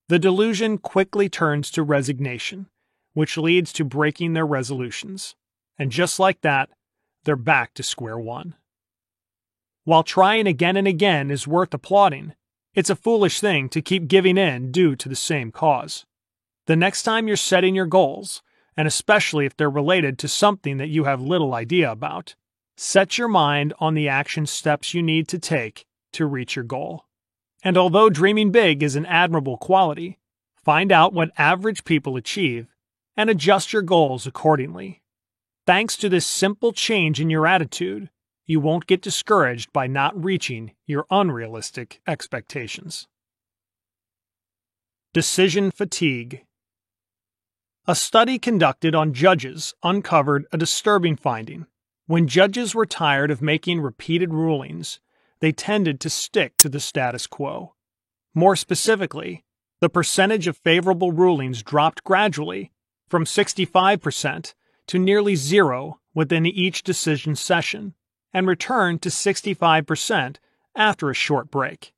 [0.08, 2.66] The delusion quickly turns to resignation,
[3.14, 5.34] which leads to breaking their resolutions.
[5.78, 6.68] And just like that,
[7.24, 8.54] they're back to square one.
[9.84, 12.34] While trying again and again is worth applauding,
[12.74, 16.04] it's a foolish thing to keep giving in due to the same cause.
[16.66, 18.42] The next time you're setting your goals,
[18.76, 22.34] and especially if they're related to something that you have little idea about,
[22.76, 27.04] set your mind on the action steps you need to take to reach your goal.
[27.62, 30.18] And although dreaming big is an admirable quality,
[30.56, 32.66] find out what average people achieve
[33.16, 35.02] and adjust your goals accordingly.
[35.66, 38.10] Thanks to this simple change in your attitude,
[38.44, 43.08] you won't get discouraged by not reaching your unrealistic expectations.
[45.12, 46.45] Decision fatigue.
[47.88, 51.66] A study conducted on judges uncovered a disturbing finding.
[52.06, 54.98] When judges were tired of making repeated rulings,
[55.38, 57.74] they tended to stick to the status quo.
[58.34, 59.44] More specifically,
[59.78, 62.72] the percentage of favorable rulings dropped gradually
[63.08, 64.54] from 65%
[64.88, 67.94] to nearly zero within each decision session
[68.32, 70.36] and returned to 65%
[70.74, 71.92] after a short break.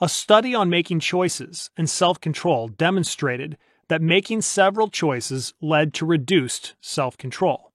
[0.00, 3.56] A study on making choices and self control demonstrated
[3.88, 7.72] that making several choices led to reduced self control,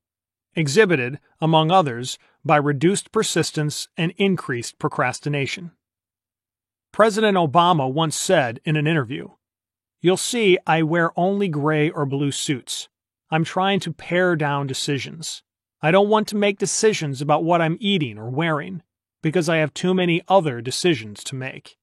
[0.55, 5.71] exhibited, among others, by reduced persistence and increased procrastination.
[6.91, 9.29] President Obama once said in an interview
[10.01, 12.87] You'll see I wear only gray or blue suits.
[13.29, 15.43] I'm trying to pare down decisions.
[15.81, 18.81] I don't want to make decisions about what I'm eating or wearing
[19.21, 21.77] because I have too many other decisions to make.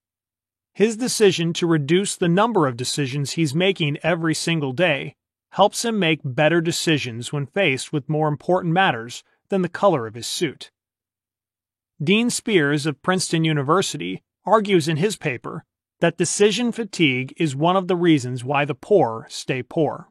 [0.76, 5.14] His decision to reduce the number of decisions he's making every single day
[5.52, 10.14] helps him make better decisions when faced with more important matters than the color of
[10.14, 10.70] his suit.
[11.98, 15.64] Dean Spears of Princeton University argues in his paper
[16.00, 20.10] that decision fatigue is one of the reasons why the poor stay poor.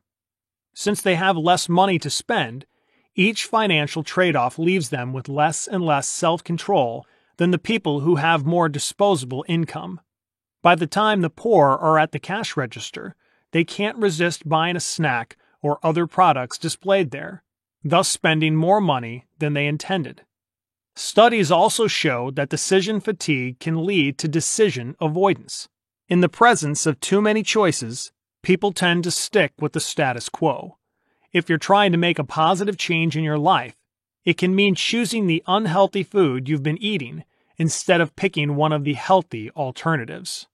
[0.74, 2.66] Since they have less money to spend,
[3.14, 7.06] each financial trade off leaves them with less and less self control
[7.38, 10.02] than the people who have more disposable income.
[10.66, 13.16] By the time the poor are at the cash register,
[13.52, 17.44] they can't resist buying a snack or other products displayed there,
[17.84, 20.24] thus spending more money than they intended.
[20.96, 25.70] Studies also show that decision fatigue can lead to decision avoidance.
[26.10, 28.12] In the presence of too many choices,
[28.42, 30.80] people tend to stick with the status quo.
[31.32, 33.76] If you're trying to make a positive change in your life,
[34.24, 37.24] it can mean choosing the unhealthy food you've been eating
[37.56, 40.48] instead of picking one of the healthy alternatives.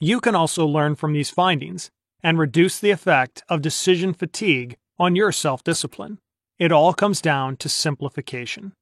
[0.00, 1.90] You can also learn from these findings
[2.22, 6.18] and reduce the effect of decision fatigue on your self discipline.
[6.58, 8.72] It all comes down to simplification.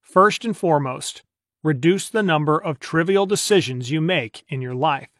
[0.00, 1.22] First and foremost,
[1.62, 5.10] reduce the number of trivial decisions you make in your life.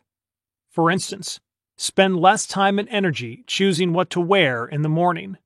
[0.70, 1.40] For instance,
[1.76, 5.36] spend less time and energy choosing what to wear in the morning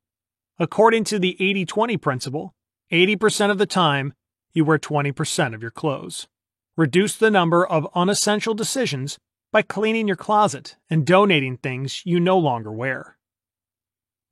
[0.59, 2.55] According to the 80 20 principle,
[2.93, 4.15] 80% of the time,
[4.53, 6.29] you wear 20% of your clothes.
[6.77, 9.19] Reduce the number of unessential decisions
[9.55, 13.17] by cleaning your closet and donating things you no longer wear.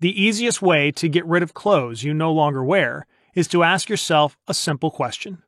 [0.01, 3.89] The easiest way to get rid of clothes you no longer wear is to ask
[3.89, 5.45] yourself a simple question.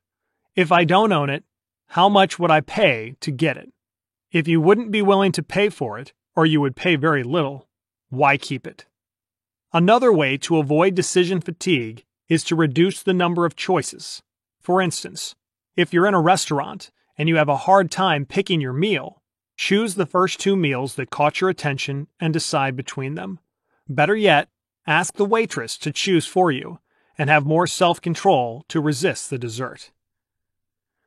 [0.55, 1.43] If I don't own it,
[1.87, 3.73] how much would I pay to get it?
[4.31, 7.67] If you wouldn't be willing to pay for it, or you would pay very little,
[8.07, 8.85] why keep it?
[9.73, 14.23] Another way to avoid decision fatigue is to reduce the number of choices.
[14.61, 15.35] For instance,
[15.75, 19.21] if you're in a restaurant and you have a hard time picking your meal,
[19.55, 23.39] choose the first two meals that caught your attention and decide between them.
[23.87, 24.49] Better yet,
[24.87, 26.79] ask the waitress to choose for you
[27.17, 29.91] and have more self control to resist the dessert.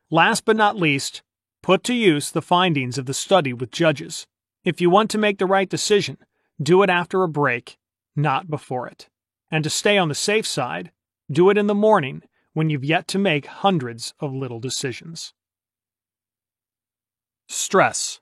[0.09, 1.21] Last but not least,
[1.61, 4.25] put to use the findings of the study with judges.
[4.63, 6.17] If you want to make the right decision,
[6.61, 7.77] do it after a break
[8.15, 9.09] not before it.
[9.51, 10.91] And to stay on the safe side,
[11.31, 12.23] do it in the morning
[12.53, 15.33] when you've yet to make hundreds of little decisions.
[17.47, 18.19] Stress.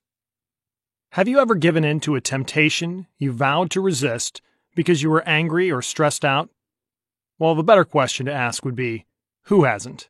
[1.12, 4.42] Have you ever given in to a temptation you vowed to resist
[4.76, 6.50] because you were angry or stressed out?
[7.40, 9.06] Well, the better question to ask would be
[9.44, 10.10] who hasn't?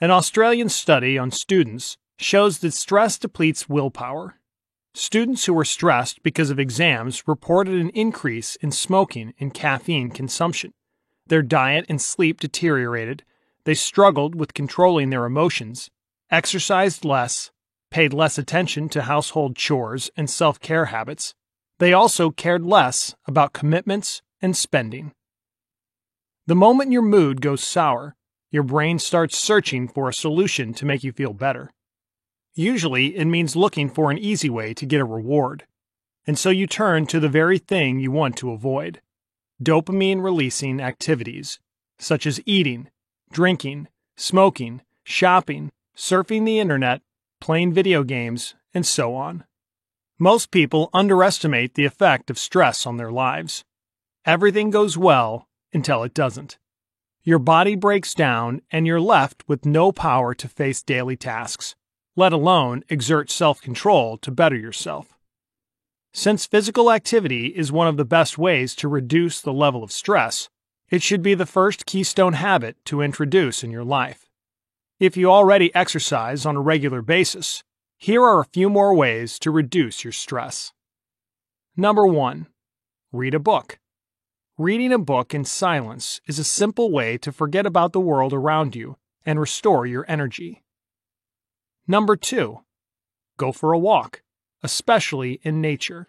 [0.00, 4.36] An Australian study on students shows that stress depletes willpower.
[4.94, 10.72] Students who were stressed because of exams reported an increase in smoking and caffeine consumption.
[11.26, 13.24] Their diet and sleep deteriorated.
[13.64, 15.90] They struggled with controlling their emotions,
[16.30, 17.50] exercised less,
[17.90, 21.34] paid less attention to household chores and self care habits.
[21.78, 25.12] They also cared less about commitments and spending.
[26.46, 28.16] The moment your mood goes sour,
[28.50, 31.70] your brain starts searching for a solution to make you feel better.
[32.54, 35.64] Usually, it means looking for an easy way to get a reward.
[36.26, 39.00] And so you turn to the very thing you want to avoid
[39.62, 41.58] dopamine releasing activities,
[41.98, 42.88] such as eating,
[43.32, 47.02] drinking, smoking, shopping, surfing the internet,
[47.40, 49.44] playing video games, and so on.
[50.18, 53.64] Most people underestimate the effect of stress on their lives.
[54.24, 56.58] Everything goes well until it doesn't.
[57.22, 61.76] Your body breaks down and you're left with no power to face daily tasks,
[62.16, 65.16] let alone exert self control to better yourself.
[66.12, 70.48] Since physical activity is one of the best ways to reduce the level of stress,
[70.90, 74.27] it should be the first keystone habit to introduce in your life.
[75.00, 77.62] If you already exercise on a regular basis,
[77.98, 80.72] here are a few more ways to reduce your stress.
[81.76, 82.48] Number 1.
[83.12, 83.78] Read a book.
[84.58, 88.74] Reading a book in silence is a simple way to forget about the world around
[88.74, 90.64] you and restore your energy.
[91.86, 92.58] Number 2.
[93.36, 94.22] Go for a walk,
[94.64, 96.08] especially in nature.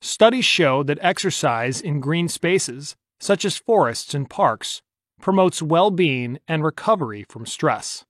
[0.00, 4.82] Studies show that exercise in green spaces, such as forests and parks,
[5.20, 8.04] promotes well being and recovery from stress.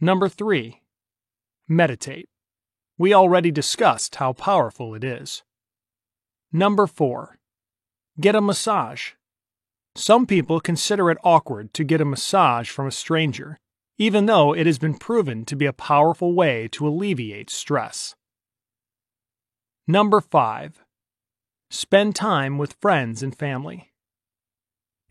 [0.00, 0.80] Number 3.
[1.68, 2.28] Meditate.
[2.98, 5.42] We already discussed how powerful it is.
[6.52, 7.36] Number 4.
[8.20, 9.12] Get a massage.
[9.94, 13.58] Some people consider it awkward to get a massage from a stranger,
[13.98, 18.14] even though it has been proven to be a powerful way to alleviate stress.
[19.86, 20.84] Number 5.
[21.70, 23.92] Spend time with friends and family.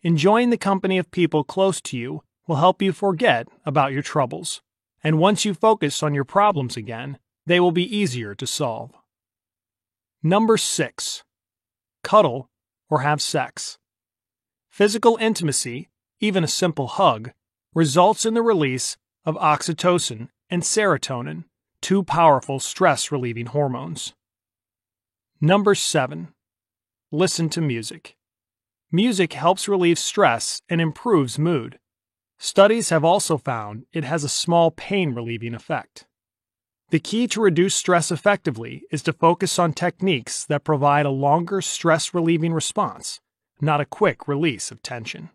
[0.06, 4.62] Enjoying the company of people close to you will help you forget about your troubles,
[5.02, 8.92] and once you focus on your problems again, they will be easier to solve.
[10.22, 11.24] Number 6.
[12.04, 12.48] Cuddle
[12.88, 13.78] or have sex.
[14.68, 15.88] Physical intimacy,
[16.20, 17.32] even a simple hug,
[17.74, 21.46] results in the release of oxytocin and serotonin,
[21.80, 24.14] two powerful stress relieving hormones.
[25.40, 26.28] Number 7.
[27.10, 28.15] Listen to music.
[28.92, 31.78] Music helps relieve stress and improves mood.
[32.38, 36.06] Studies have also found it has a small pain relieving effect.
[36.90, 41.60] The key to reduce stress effectively is to focus on techniques that provide a longer
[41.60, 43.20] stress relieving response,
[43.60, 45.30] not a quick release of tension.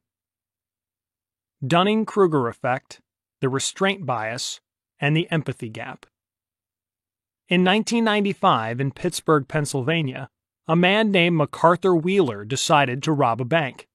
[1.66, 3.02] Dunning Kruger effect,
[3.42, 4.62] the restraint bias,
[5.00, 6.06] and the empathy gap.
[7.50, 10.30] In 1995, in Pittsburgh, Pennsylvania,
[10.72, 13.90] a man named MacArthur Wheeler decided to rob a bank.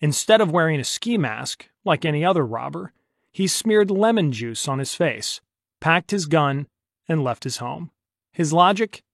[0.00, 2.92] Instead of wearing a ski mask, like any other robber,
[3.30, 5.40] he smeared lemon juice on his face,
[5.80, 6.66] packed his gun,
[7.06, 7.92] and left his home.
[8.32, 9.04] His logic?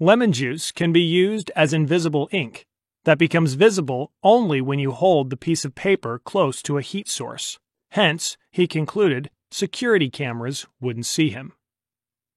[0.00, 2.66] Lemon juice can be used as invisible ink
[3.04, 7.08] that becomes visible only when you hold the piece of paper close to a heat
[7.08, 7.60] source.
[7.90, 11.52] Hence, he concluded, security cameras wouldn't see him.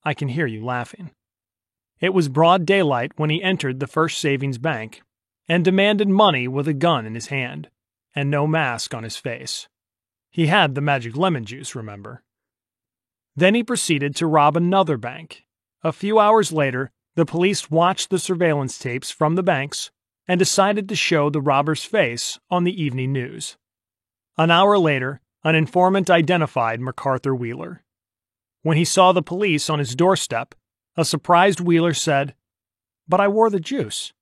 [0.03, 1.09] I can hear you laughing.
[2.03, 5.03] It was broad daylight when he entered the First Savings Bank
[5.47, 7.69] and demanded money with a gun in his hand
[8.13, 9.69] and no mask on his face.
[10.29, 12.21] He had the magic lemon juice, remember.
[13.37, 15.45] Then he proceeded to rob another bank.
[15.81, 19.89] A few hours later, the police watched the surveillance tapes from the banks
[20.27, 23.55] and decided to show the robber's face on the evening news.
[24.37, 27.85] An hour later, an informant identified MacArthur Wheeler.
[28.61, 30.53] When he saw the police on his doorstep,
[30.95, 32.35] a surprised Wheeler said,
[33.07, 34.13] But I wore the juice.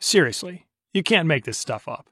[0.00, 2.10] Seriously, you can't make this stuff up.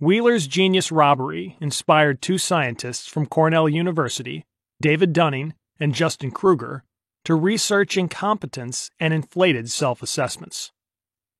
[0.00, 4.44] Wheeler's genius robbery inspired two scientists from Cornell University
[4.80, 6.84] David Dunning, and Justin Kruger
[7.24, 10.72] to research incompetence and inflated self assessments.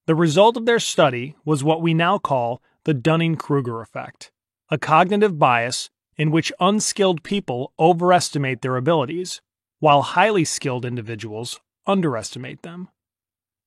[0.06, 4.30] The result of their study was what we now call the Dunning Kruger effect,
[4.70, 9.40] a cognitive bias in which unskilled people overestimate their abilities,
[9.84, 12.88] while highly skilled individuals underestimate them.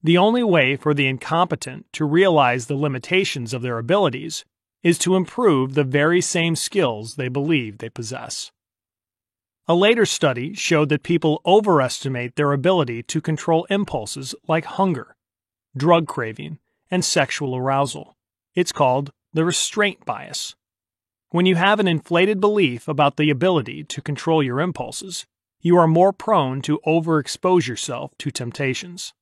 [0.02, 4.44] The only way for the incompetent to realize the limitations of their abilities
[4.82, 8.52] is to improve the very same skills they believe they possess.
[9.68, 15.16] A later study showed that people overestimate their ability to control impulses like hunger,
[15.78, 16.58] drug craving,
[16.90, 18.18] and sexual arousal.
[18.56, 20.56] It's called the restraint bias.
[21.30, 25.28] When you have an inflated belief about the ability to control your impulses,
[25.62, 29.14] you are more prone to overexpose yourself to temptations.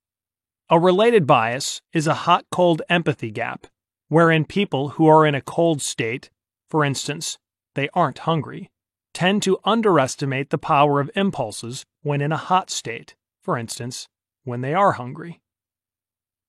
[0.70, 3.68] A related bias is a hot cold empathy gap,
[4.07, 6.30] wherein people who are in a cold state,
[6.70, 7.38] for instance,
[7.76, 8.72] they aren't hungry,
[9.14, 14.07] tend to underestimate the power of impulses when in a hot state, for instance,
[14.44, 15.41] when they are hungry.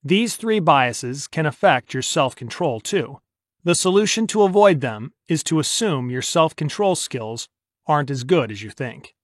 [0.03, 3.19] These three biases can affect your self control too.
[3.65, 7.49] The solution to avoid them is to assume your self control skills
[7.89, 9.16] aren't as good as you think.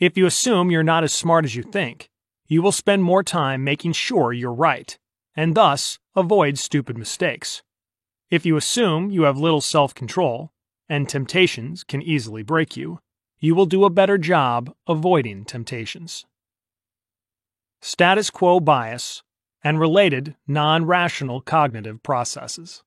[0.00, 2.08] If you assume you're not as smart as you think,
[2.46, 4.98] you will spend more time making sure you're right,
[5.36, 7.62] and thus avoid stupid mistakes.
[8.30, 10.52] If you assume you have little self control,
[10.88, 13.00] and temptations can easily break you,
[13.40, 16.24] you will do a better job avoiding temptations.
[17.82, 19.22] Status quo bias
[19.62, 22.82] and related non rational cognitive processes.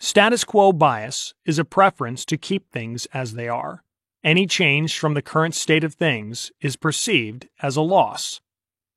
[0.00, 3.84] Status quo bias is a preference to keep things as they are.
[4.24, 8.40] Any change from the current state of things is perceived as a loss.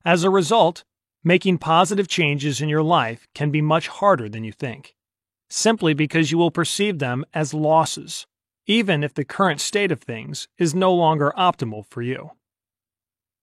[0.04, 0.84] As a result,
[1.24, 4.94] making positive changes in your life can be much harder than you think,
[5.50, 8.28] simply because you will perceive them as losses,
[8.68, 12.32] even if the current state of things is no longer optimal for you.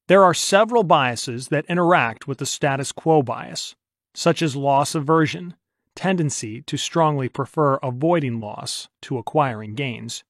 [0.07, 3.75] There are several biases that interact with the status quo bias,
[4.15, 5.55] such as loss aversion,
[5.97, 10.23] tendency to strongly prefer avoiding loss to acquiring gains,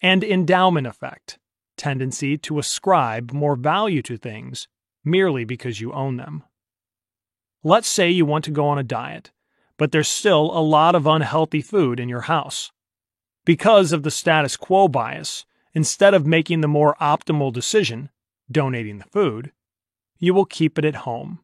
[0.00, 1.38] and endowment effect,
[1.76, 4.68] tendency to ascribe more value to things
[5.04, 6.42] merely because you own them.
[7.62, 9.32] Let's say you want to go on a diet,
[9.76, 12.70] but there's still a lot of unhealthy food in your house.
[13.44, 15.44] Because of the status quo bias,
[15.74, 18.10] instead of making the more optimal decision,
[18.50, 19.52] donating the food,
[20.18, 21.40] you will keep it at home.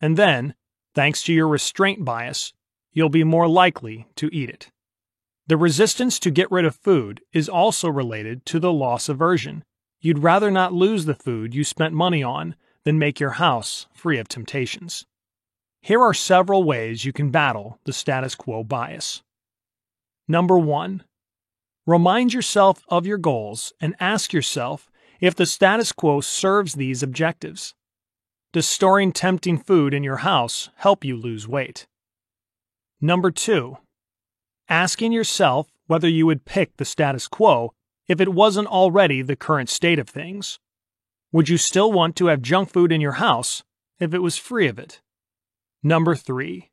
[0.00, 0.54] And then,
[0.94, 2.52] thanks to your restraint bias,
[2.92, 4.70] you'll be more likely to eat it.
[5.46, 9.62] The resistance to get rid of food is also related to the loss aversion.
[10.00, 14.18] You'd rather not lose the food you spent money on than make your house free
[14.18, 15.04] of temptations.
[15.82, 19.22] Here are several ways you can battle the status quo bias.
[20.26, 21.04] Number one,
[21.86, 24.90] remind yourself of your goals and ask yourself
[25.20, 27.74] if the status quo serves these objectives.
[28.54, 31.86] Does storing tempting food in your house help you lose weight?
[32.98, 33.76] Number two,
[34.68, 37.72] asking yourself whether you would pick the status quo
[38.06, 40.58] if it wasn't already the current state of things.
[41.32, 43.64] Would you still want to have junk food in your house
[43.98, 45.00] if it was free of it?
[45.82, 46.70] Number three,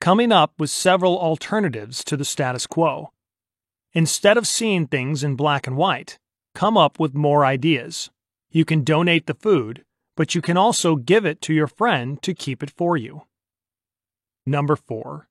[0.00, 3.12] coming up with several alternatives to the status quo.
[3.92, 6.18] Instead of seeing things in black and white,
[6.54, 8.10] come up with more ideas.
[8.50, 9.84] You can donate the food,
[10.16, 13.22] but you can also give it to your friend to keep it for you.
[14.46, 15.28] Number four,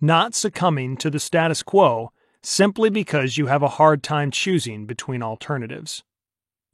[0.00, 2.12] not succumbing to the status quo
[2.42, 6.02] simply because you have a hard time choosing between alternatives.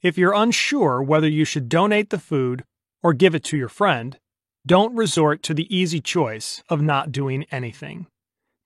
[0.01, 2.63] If you're unsure whether you should donate the food
[3.03, 4.17] or give it to your friend,
[4.65, 8.07] don't resort to the easy choice of not doing anything.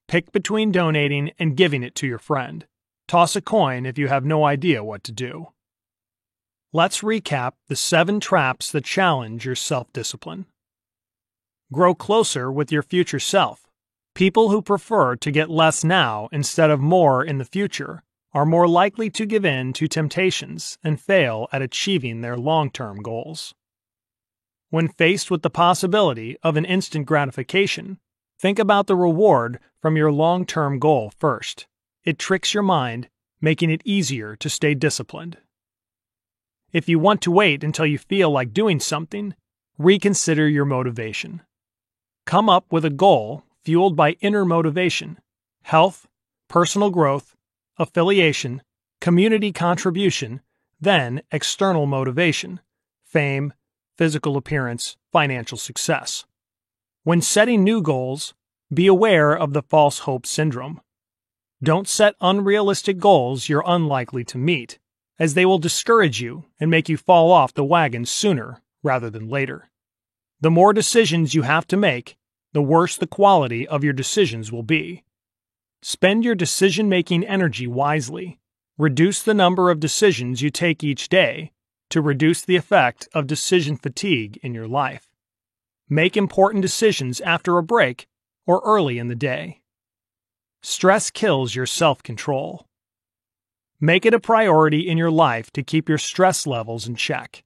[0.08, 2.66] Pick between donating and giving it to your friend.
[3.08, 5.48] Toss a coin if you have no idea what to do.
[6.72, 10.46] Let's recap the seven traps that challenge your self discipline.
[11.72, 13.65] Grow closer with your future self.
[14.16, 18.02] People who prefer to get less now instead of more in the future
[18.32, 23.02] are more likely to give in to temptations and fail at achieving their long term
[23.02, 23.54] goals.
[24.70, 27.98] When faced with the possibility of an instant gratification,
[28.40, 31.66] think about the reward from your long term goal first.
[32.02, 33.10] It tricks your mind,
[33.42, 35.36] making it easier to stay disciplined.
[36.72, 39.34] If you want to wait until you feel like doing something,
[39.76, 41.42] reconsider your motivation.
[42.24, 45.18] Come up with a goal fueled by inner motivation,
[45.64, 46.06] health,
[46.48, 47.34] personal growth,
[47.78, 48.62] affiliation,
[49.00, 50.40] community contribution,
[50.80, 52.60] then external motivation,
[53.04, 53.52] fame,
[53.98, 56.24] physical appearance, financial success.
[57.02, 58.34] When setting new goals,
[58.72, 60.80] be aware of the false hope syndrome.
[61.60, 64.78] Don't set unrealistic goals you're unlikely to meet,
[65.18, 69.28] as they will discourage you and make you fall off the wagon sooner rather than
[69.28, 69.70] later.
[70.40, 72.16] The more decisions you have to make,
[72.56, 75.04] the worse the quality of your decisions will be.
[75.82, 78.38] Spend your decision making energy wisely.
[78.78, 81.52] Reduce the number of decisions you take each day
[81.90, 85.06] to reduce the effect of decision fatigue in your life.
[85.90, 88.08] Make important decisions after a break
[88.46, 89.60] or early in the day.
[90.62, 92.66] stress kills your self control.
[93.78, 97.44] Make it a priority in your life to keep your stress levels in check.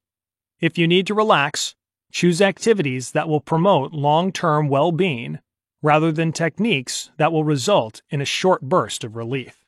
[0.60, 1.74] If you need to relax,
[2.10, 5.38] choose activities that will promote long term well being
[5.82, 9.64] rather than techniques that will result in a short burst of relief.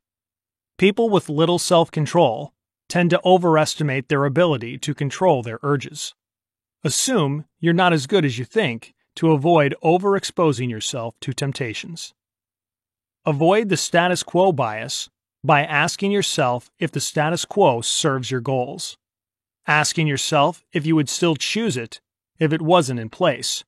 [0.79, 2.53] People with little self control
[2.89, 6.15] tend to overestimate their ability to control their urges.
[6.85, 12.13] Assume you're not as good as you think to avoid overexposing yourself to temptations.
[13.25, 15.09] Avoid the status quo bias
[15.45, 18.97] by asking yourself if the status quo serves your goals.
[19.67, 22.01] Asking yourself if you would still choose it
[22.39, 23.65] if it wasn't in place.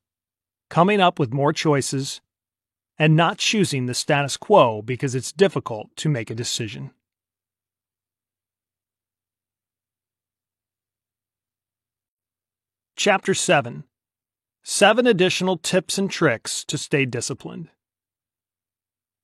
[0.70, 2.20] Coming up with more choices
[2.98, 6.90] and not choosing the status quo because it's difficult to make a decision.
[12.96, 13.84] Chapter 7
[14.62, 17.68] Seven Additional Tips and Tricks to Stay Disciplined.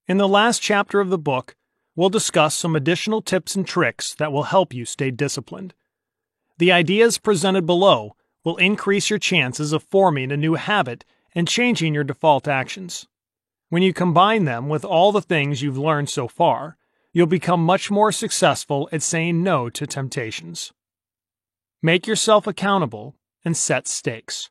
[0.07, 1.55] In the last chapter of the book,
[1.95, 5.73] we'll discuss some additional tips and tricks that will help you stay disciplined.
[6.59, 11.05] The ideas presented below will increase your chances of forming a new habit
[11.35, 13.07] and changing your default actions.
[13.69, 16.77] When you combine them with all the things you've learned so far,
[17.13, 20.73] you'll become much more successful at saying no to temptations.
[21.83, 24.51] Make yourself accountable and set stakes.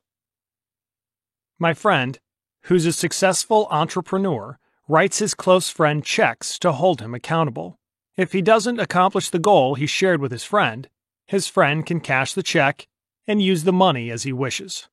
[1.58, 2.18] My friend,
[2.62, 4.58] who's a successful entrepreneur,
[4.88, 7.78] writes his close friend checks to hold him accountable.
[8.16, 10.88] If he doesn't accomplish the goal he shared with his friend,
[11.26, 12.88] his friend can cash the check
[13.26, 14.88] and use the money as he wishes.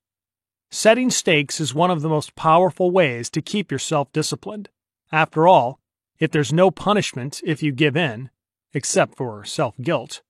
[0.70, 4.70] Setting stakes is one of the most powerful ways to keep yourself disciplined.
[5.12, 5.80] After all,
[6.20, 8.30] if there's no punishment if you give in,
[8.74, 10.22] except for self guilt,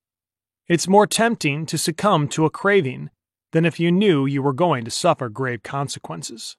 [0.67, 3.09] it's more tempting to succumb to a craving
[3.51, 6.57] than if you knew you were going to suffer grave consequences.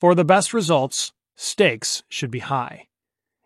[0.00, 2.88] For the best results, stakes should be high.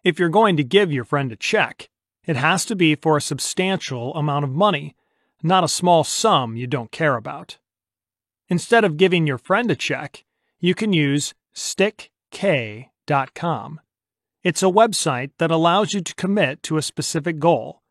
[0.04, 1.88] If you're going to give your friend a check,
[2.24, 4.94] it has to be for a substantial amount of money,
[5.42, 7.58] not a small sum you don't care about.
[8.48, 10.24] Instead of giving your friend a check,
[10.60, 12.10] you can use stickk.com.
[14.42, 17.82] It's a website that allows you to commit to a specific goal.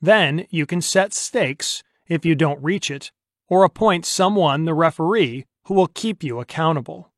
[0.00, 3.10] Then you can set stakes if you don't reach it,
[3.48, 7.12] or appoint someone, the referee, who will keep you accountable.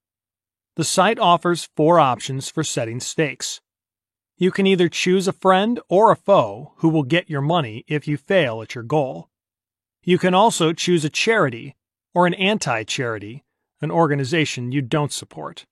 [0.76, 3.60] The site offers four options for setting stakes.
[4.36, 8.06] You can either choose a friend or a foe who will get your money if
[8.06, 9.28] you fail at your goal.
[10.02, 11.76] You can also choose a charity
[12.14, 13.44] or an anti charity,
[13.80, 15.66] an organization you don't support.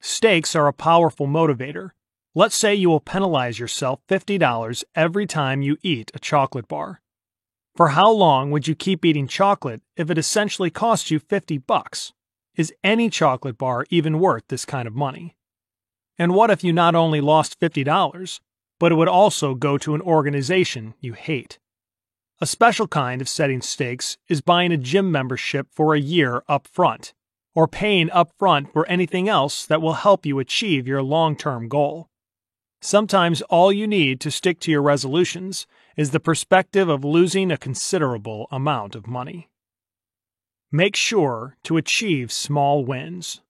[0.00, 1.90] Stakes are a powerful motivator.
[2.34, 7.00] Let's say you will penalize yourself $50 every time you eat a chocolate bar.
[7.74, 12.12] For how long would you keep eating chocolate if it essentially cost you 50 bucks?
[12.56, 15.36] Is any chocolate bar even worth this kind of money?
[16.18, 18.40] And what if you not only lost $50,
[18.80, 21.60] but it would also go to an organization you hate?
[22.40, 26.68] A special kind of setting stakes is buying a gym membership for a year up
[26.68, 27.12] front,
[27.52, 31.68] or paying up front for anything else that will help you achieve your long term
[31.68, 32.08] goal.
[32.80, 35.66] Sometimes all you need to stick to your resolutions
[35.96, 39.50] is the perspective of losing a considerable amount of money.
[40.70, 43.40] Make sure to achieve small wins.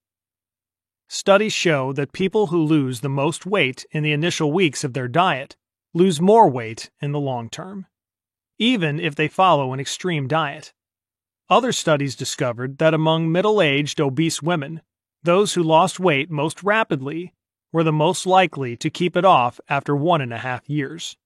[1.07, 5.07] Studies show that people who lose the most weight in the initial weeks of their
[5.07, 5.55] diet
[5.93, 7.85] lose more weight in the long term,
[8.59, 10.73] even if they follow an extreme diet.
[11.49, 14.81] Other studies discovered that among middle aged obese women,
[15.23, 17.33] those who lost weight most rapidly
[17.71, 21.17] were the most likely to keep it off after one and a half years.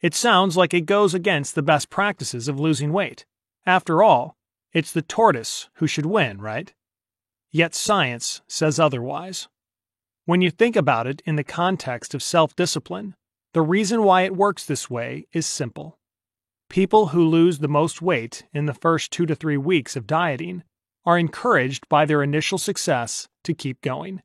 [0.00, 3.24] It sounds like it goes against the best practices of losing weight.
[3.64, 4.36] After all,
[4.72, 6.74] it's the tortoise who should win, right?
[7.50, 9.48] Yet science says otherwise.
[10.26, 13.14] When you think about it in the context of self discipline,
[13.52, 15.98] the reason why it works this way is simple.
[16.74, 20.64] People who lose the most weight in the first two to three weeks of dieting
[21.06, 24.22] are encouraged by their initial success to keep going.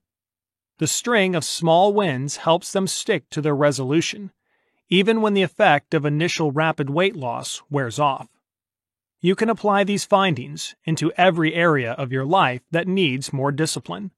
[0.80, 4.32] The string of small wins helps them stick to their resolution,
[4.90, 8.30] even when the effect of initial rapid weight loss wears off.
[9.22, 14.10] You can apply these findings into every area of your life that needs more discipline.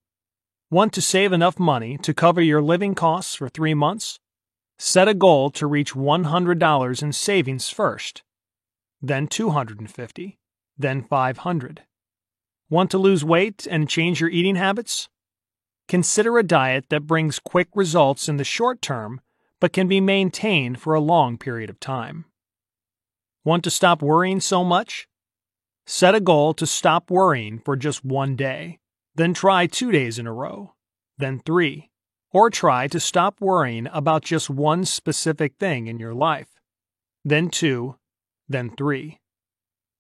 [0.70, 4.21] Want to save enough money to cover your living costs for three months?
[4.84, 8.24] Set a goal to reach $100 in savings first,
[9.00, 10.40] then 250,
[10.76, 11.84] then 500.
[12.68, 15.08] Want to lose weight and change your eating habits?
[15.88, 19.22] Consider a diet that brings quick results in the short term
[19.60, 22.26] but can be maintained for a long period of time.
[23.46, 25.08] Want to stop worrying so much?
[25.86, 28.80] Set a goal to stop worrying for just one day,
[29.14, 30.74] then try two days in a row,
[31.20, 31.91] then three.
[32.34, 36.50] Or try to stop worrying about just one specific thing in your life.
[37.24, 37.98] Then two,
[38.48, 39.20] then three.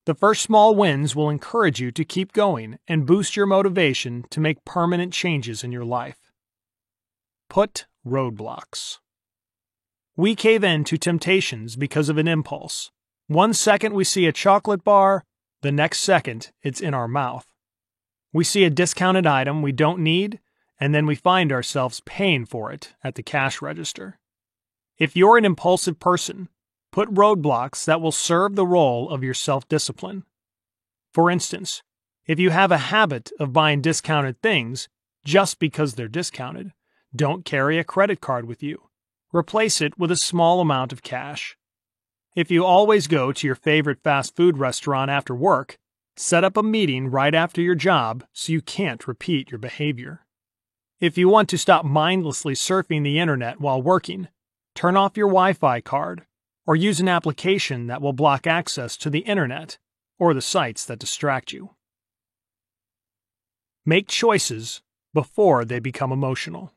[0.05, 4.39] The first small wins will encourage you to keep going and boost your motivation to
[4.39, 6.31] make permanent changes in your life.
[7.49, 8.97] Put roadblocks.
[10.15, 12.91] We cave in to temptations because of an impulse.
[13.27, 15.23] One second we see a chocolate bar,
[15.61, 17.45] the next second it's in our mouth.
[18.33, 20.39] We see a discounted item we don't need,
[20.81, 24.19] and then we find ourselves paying for it at the cash register.
[24.97, 26.49] If you're an impulsive person,
[26.91, 30.25] put roadblocks that will serve the role of your self discipline.
[31.13, 31.83] For instance,
[32.27, 34.89] if you have a habit of buying discounted things
[35.23, 36.73] just because they're discounted,
[37.15, 38.89] don't carry a credit card with you.
[39.33, 41.55] Replace it with a small amount of cash.
[42.35, 45.77] If you always go to your favorite fast food restaurant after work,
[46.17, 50.25] Set up a meeting right after your job so you can't repeat your behavior.
[51.01, 54.27] If you want to stop mindlessly surfing the internet while working,
[54.75, 56.25] turn off your Wi Fi card
[56.65, 59.79] or use an application that will block access to the internet
[60.19, 61.71] or the sites that distract you.
[63.83, 64.83] Make choices
[65.13, 66.71] before they become emotional.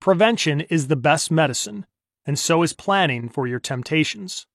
[0.00, 1.86] Prevention is the best medicine,
[2.26, 4.48] and so is planning for your temptations.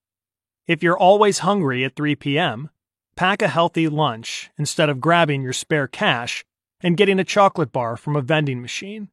[0.66, 2.68] If you're always hungry at 3 p.m.,
[3.16, 6.44] Pack a healthy lunch instead of grabbing your spare cash
[6.80, 9.08] and getting a chocolate bar from a vending machine.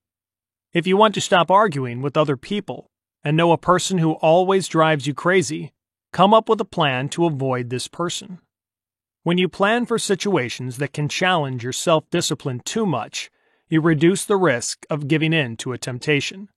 [0.74, 2.90] If you want to stop arguing with other people
[3.24, 5.72] and know a person who always drives you crazy,
[6.12, 8.40] come up with a plan to avoid this person.
[9.24, 13.32] When you plan for situations that can challenge your self discipline too much,
[13.70, 16.50] you reduce the risk of giving in to a temptation.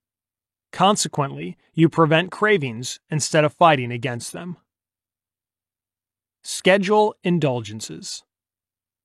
[0.72, 4.56] Consequently, you prevent cravings instead of fighting against them.
[6.42, 8.24] Schedule indulgences.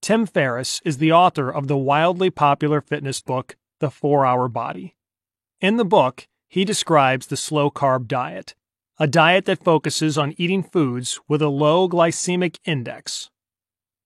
[0.01, 4.95] Tim Ferriss is the author of the wildly popular fitness book, The 4 Hour Body.
[5.59, 8.55] In the book, he describes the slow carb diet,
[8.97, 13.29] a diet that focuses on eating foods with a low glycemic index.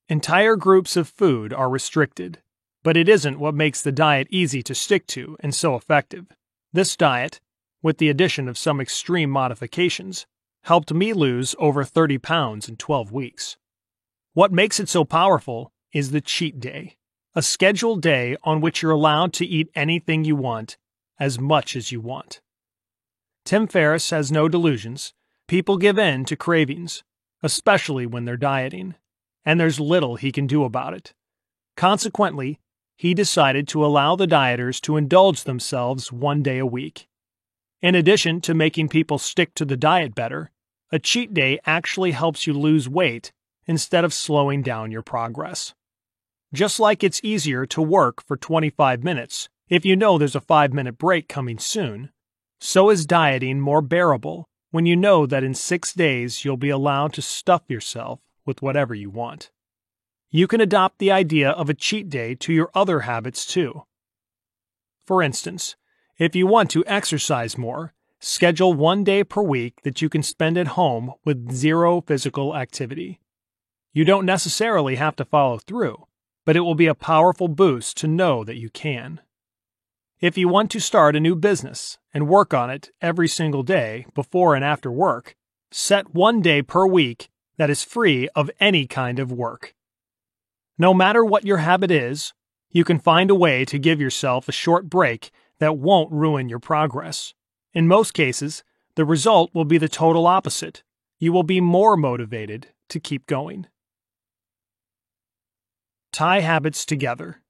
[0.10, 2.42] Entire groups of food are restricted,
[2.84, 6.26] but it isn't what makes the diet easy to stick to and so effective.
[6.74, 7.40] This diet,
[7.82, 10.28] with the addition of some extreme modifications,
[10.64, 13.56] helped me lose over 30 pounds in 12 weeks.
[14.34, 16.98] What makes it so powerful is the cheat day,
[17.36, 20.76] a scheduled day on which you're allowed to eat anything you want,
[21.18, 22.42] as much as you want.
[23.46, 25.14] Tim Ferriss has no delusions.
[25.48, 27.02] People give in to cravings,
[27.42, 28.96] especially when they're dieting,
[29.46, 31.14] and there's little he can do about it.
[31.78, 32.60] Consequently,
[32.98, 37.08] he decided to allow the dieters to indulge themselves one day a week.
[37.82, 40.52] In addition to making people stick to the diet better,
[40.92, 43.32] a cheat day actually helps you lose weight
[43.66, 45.74] instead of slowing down your progress.
[46.56, 50.72] Just like it's easier to work for 25 minutes if you know there's a 5
[50.72, 52.12] minute break coming soon,
[52.62, 57.12] so is dieting more bearable when you know that in 6 days you'll be allowed
[57.12, 59.52] to stuff yourself with whatever you want.
[60.32, 63.84] You can adopt the idea of a cheat day to your other habits too.
[65.06, 65.76] For instance,
[66.18, 70.58] if you want to exercise more, Schedule one day per week that you can spend
[70.58, 73.20] at home with zero physical activity.
[73.92, 76.08] You don't necessarily have to follow through,
[76.46, 79.20] but it will be a powerful boost to know that you can.
[80.22, 84.06] If you want to start a new business and work on it every single day
[84.14, 85.36] before and after work,
[85.72, 89.76] set one day per week that is free of any kind of work.
[90.78, 92.34] No matter what your habit is,
[92.70, 96.60] you can find a way to give yourself a short break that won't ruin your
[96.60, 97.34] progress.
[97.74, 98.64] In most cases,
[98.96, 100.84] the result will be the total opposite.
[101.20, 103.68] You will be more motivated to keep going.
[106.16, 107.42] Tie habits together.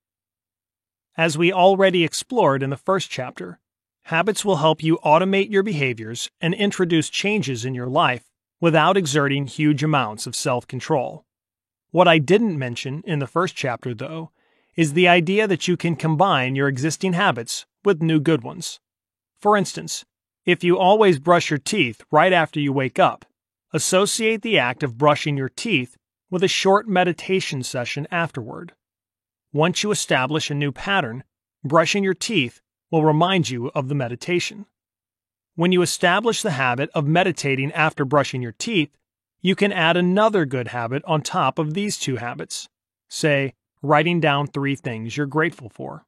[1.15, 3.59] As we already explored in the first chapter,
[4.05, 8.23] habits will help you automate your behaviors and introduce changes in your life
[8.59, 11.25] without exerting huge amounts of self control.
[11.91, 14.31] What I didn't mention in the first chapter, though,
[14.75, 18.79] is the idea that you can combine your existing habits with new good ones.
[19.37, 20.05] For instance,
[20.43, 23.25] if you always brush your teeth right after you wake up,
[23.73, 25.97] associate the act of brushing your teeth
[26.36, 28.74] with a short meditation session afterward.
[29.53, 31.24] Once you establish a new pattern,
[31.64, 32.60] brushing your teeth
[32.91, 34.66] will remind you of the meditation.
[35.56, 38.98] When you establish the habit of meditating after brushing your teeth,
[39.40, 42.68] you can add another good habit on top of these two habits.
[43.07, 46.03] Say, writing down three things you're grateful for.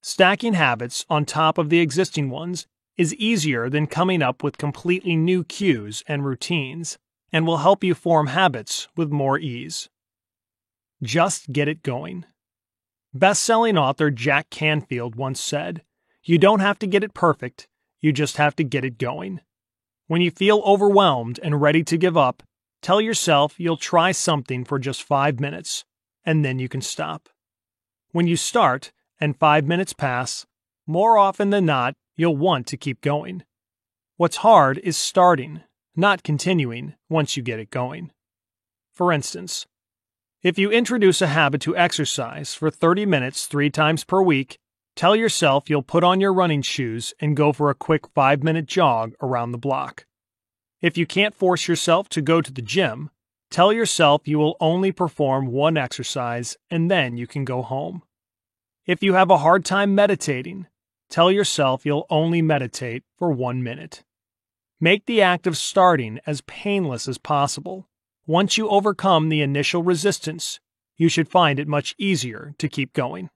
[0.00, 5.16] Stacking habits on top of the existing ones is easier than coming up with completely
[5.16, 6.98] new cues and routines,
[7.32, 9.88] and will help you form habits with more ease.
[11.02, 12.26] Just get it going.
[13.12, 15.82] Best selling author Jack Canfield once said,
[16.22, 17.68] You don't have to get it perfect,
[18.00, 19.40] you just have to get it going.
[20.06, 22.42] When you feel overwhelmed and ready to give up,
[22.82, 25.84] tell yourself you'll try something for just five minutes,
[26.24, 27.28] and then you can stop.
[28.12, 30.46] When you start and five minutes pass,
[30.86, 33.44] more often than not, you'll want to keep going.
[34.16, 35.62] What's hard is starting,
[35.96, 38.10] not continuing once you get it going.
[38.92, 39.66] For instance,
[40.42, 44.58] if you introduce a habit to exercise for 30 minutes three times per week,
[44.96, 48.66] tell yourself you'll put on your running shoes and go for a quick five minute
[48.66, 50.06] jog around the block.
[50.80, 53.10] If you can't force yourself to go to the gym,
[53.50, 58.02] tell yourself you will only perform one exercise and then you can go home.
[58.86, 60.66] If you have a hard time meditating,
[61.10, 64.04] tell yourself you'll only meditate for one minute.
[64.82, 67.86] Make the act of starting as painless as possible.
[68.26, 70.58] Once you overcome the initial resistance,
[70.96, 73.28] you should find it much easier to keep going.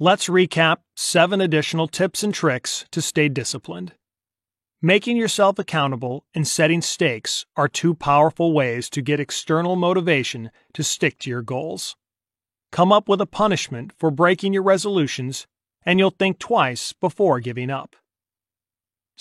[0.00, 3.92] Let's recap seven additional tips and tricks to stay disciplined.
[4.80, 10.82] Making yourself accountable and setting stakes are two powerful ways to get external motivation to
[10.82, 11.94] stick to your goals.
[12.72, 15.46] Come up with a punishment for breaking your resolutions,
[15.86, 17.94] and you'll think twice before giving up.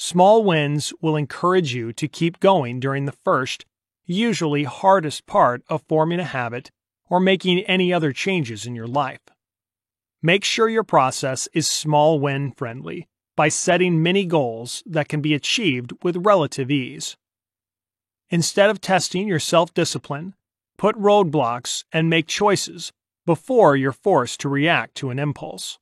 [0.03, 3.67] Small wins will encourage you to keep going during the first,
[4.07, 6.71] usually hardest part of forming a habit
[7.07, 9.21] or making any other changes in your life.
[10.19, 15.35] Make sure your process is small win friendly by setting mini goals that can be
[15.35, 17.15] achieved with relative ease.
[18.31, 20.33] Instead of testing your self discipline,
[20.79, 22.91] put roadblocks and make choices
[23.27, 25.77] before you're forced to react to an impulse.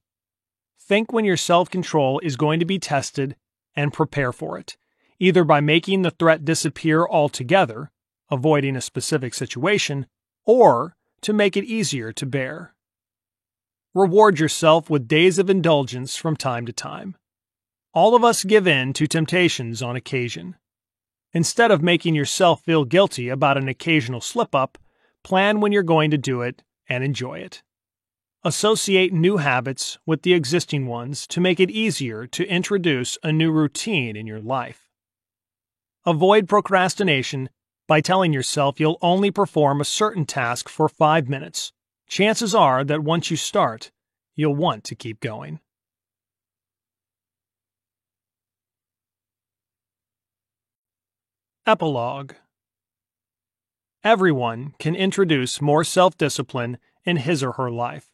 [0.78, 3.38] Think when your self control is going to be tested
[3.80, 4.76] and prepare for it,
[5.20, 7.92] either by making the threat disappear altogether,
[8.30, 10.06] avoiding a specific situation,
[10.46, 12.76] or to make it easier to bear.
[13.94, 17.16] Reward yourself with days of indulgence from time to time.
[17.94, 20.58] All of us give in to temptations on occasion.
[21.32, 24.78] Instead of making yourself feel guilty about an occasional slip up,
[25.24, 27.64] plan when you're going to do it and enjoy it.
[28.46, 33.52] Associate new habits with the existing ones to make it easier to introduce a new
[33.52, 34.88] routine in your life.
[36.06, 37.50] Avoid procrastination
[37.86, 41.74] by telling yourself you'll only perform a certain task for five minutes.
[42.08, 43.92] Chances are that once you start,
[44.38, 45.60] you'll want to keep going.
[51.68, 52.36] Epilogue
[54.02, 58.10] Everyone can introduce more self discipline in his or her life.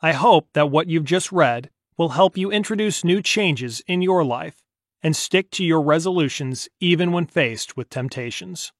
[0.00, 4.24] I hope that what you've just read will help you introduce new changes in your
[4.24, 4.62] life
[5.02, 8.72] and stick to your resolutions even when faced with temptations.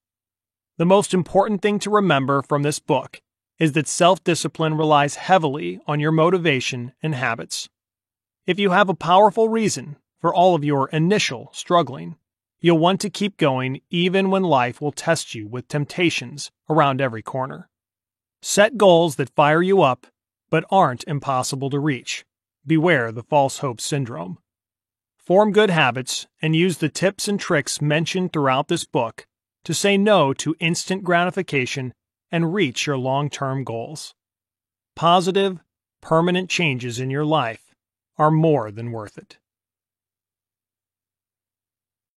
[0.76, 3.20] The most important thing to remember from this book
[3.58, 7.68] is that self discipline relies heavily on your motivation and habits.
[8.46, 12.16] If you have a powerful reason for all of your initial struggling,
[12.60, 17.22] you'll want to keep going even when life will test you with temptations around every
[17.22, 17.68] corner.
[18.40, 20.06] Set goals that fire you up
[20.50, 22.24] but aren't impossible to reach.
[22.66, 24.38] Beware the false hope syndrome.
[25.16, 29.26] Form good habits and use the tips and tricks mentioned throughout this book
[29.64, 31.92] to say no to instant gratification
[32.32, 34.14] and reach your long term goals.
[34.96, 35.60] Positive,
[36.00, 37.74] permanent changes in your life
[38.16, 39.38] are more than worth it.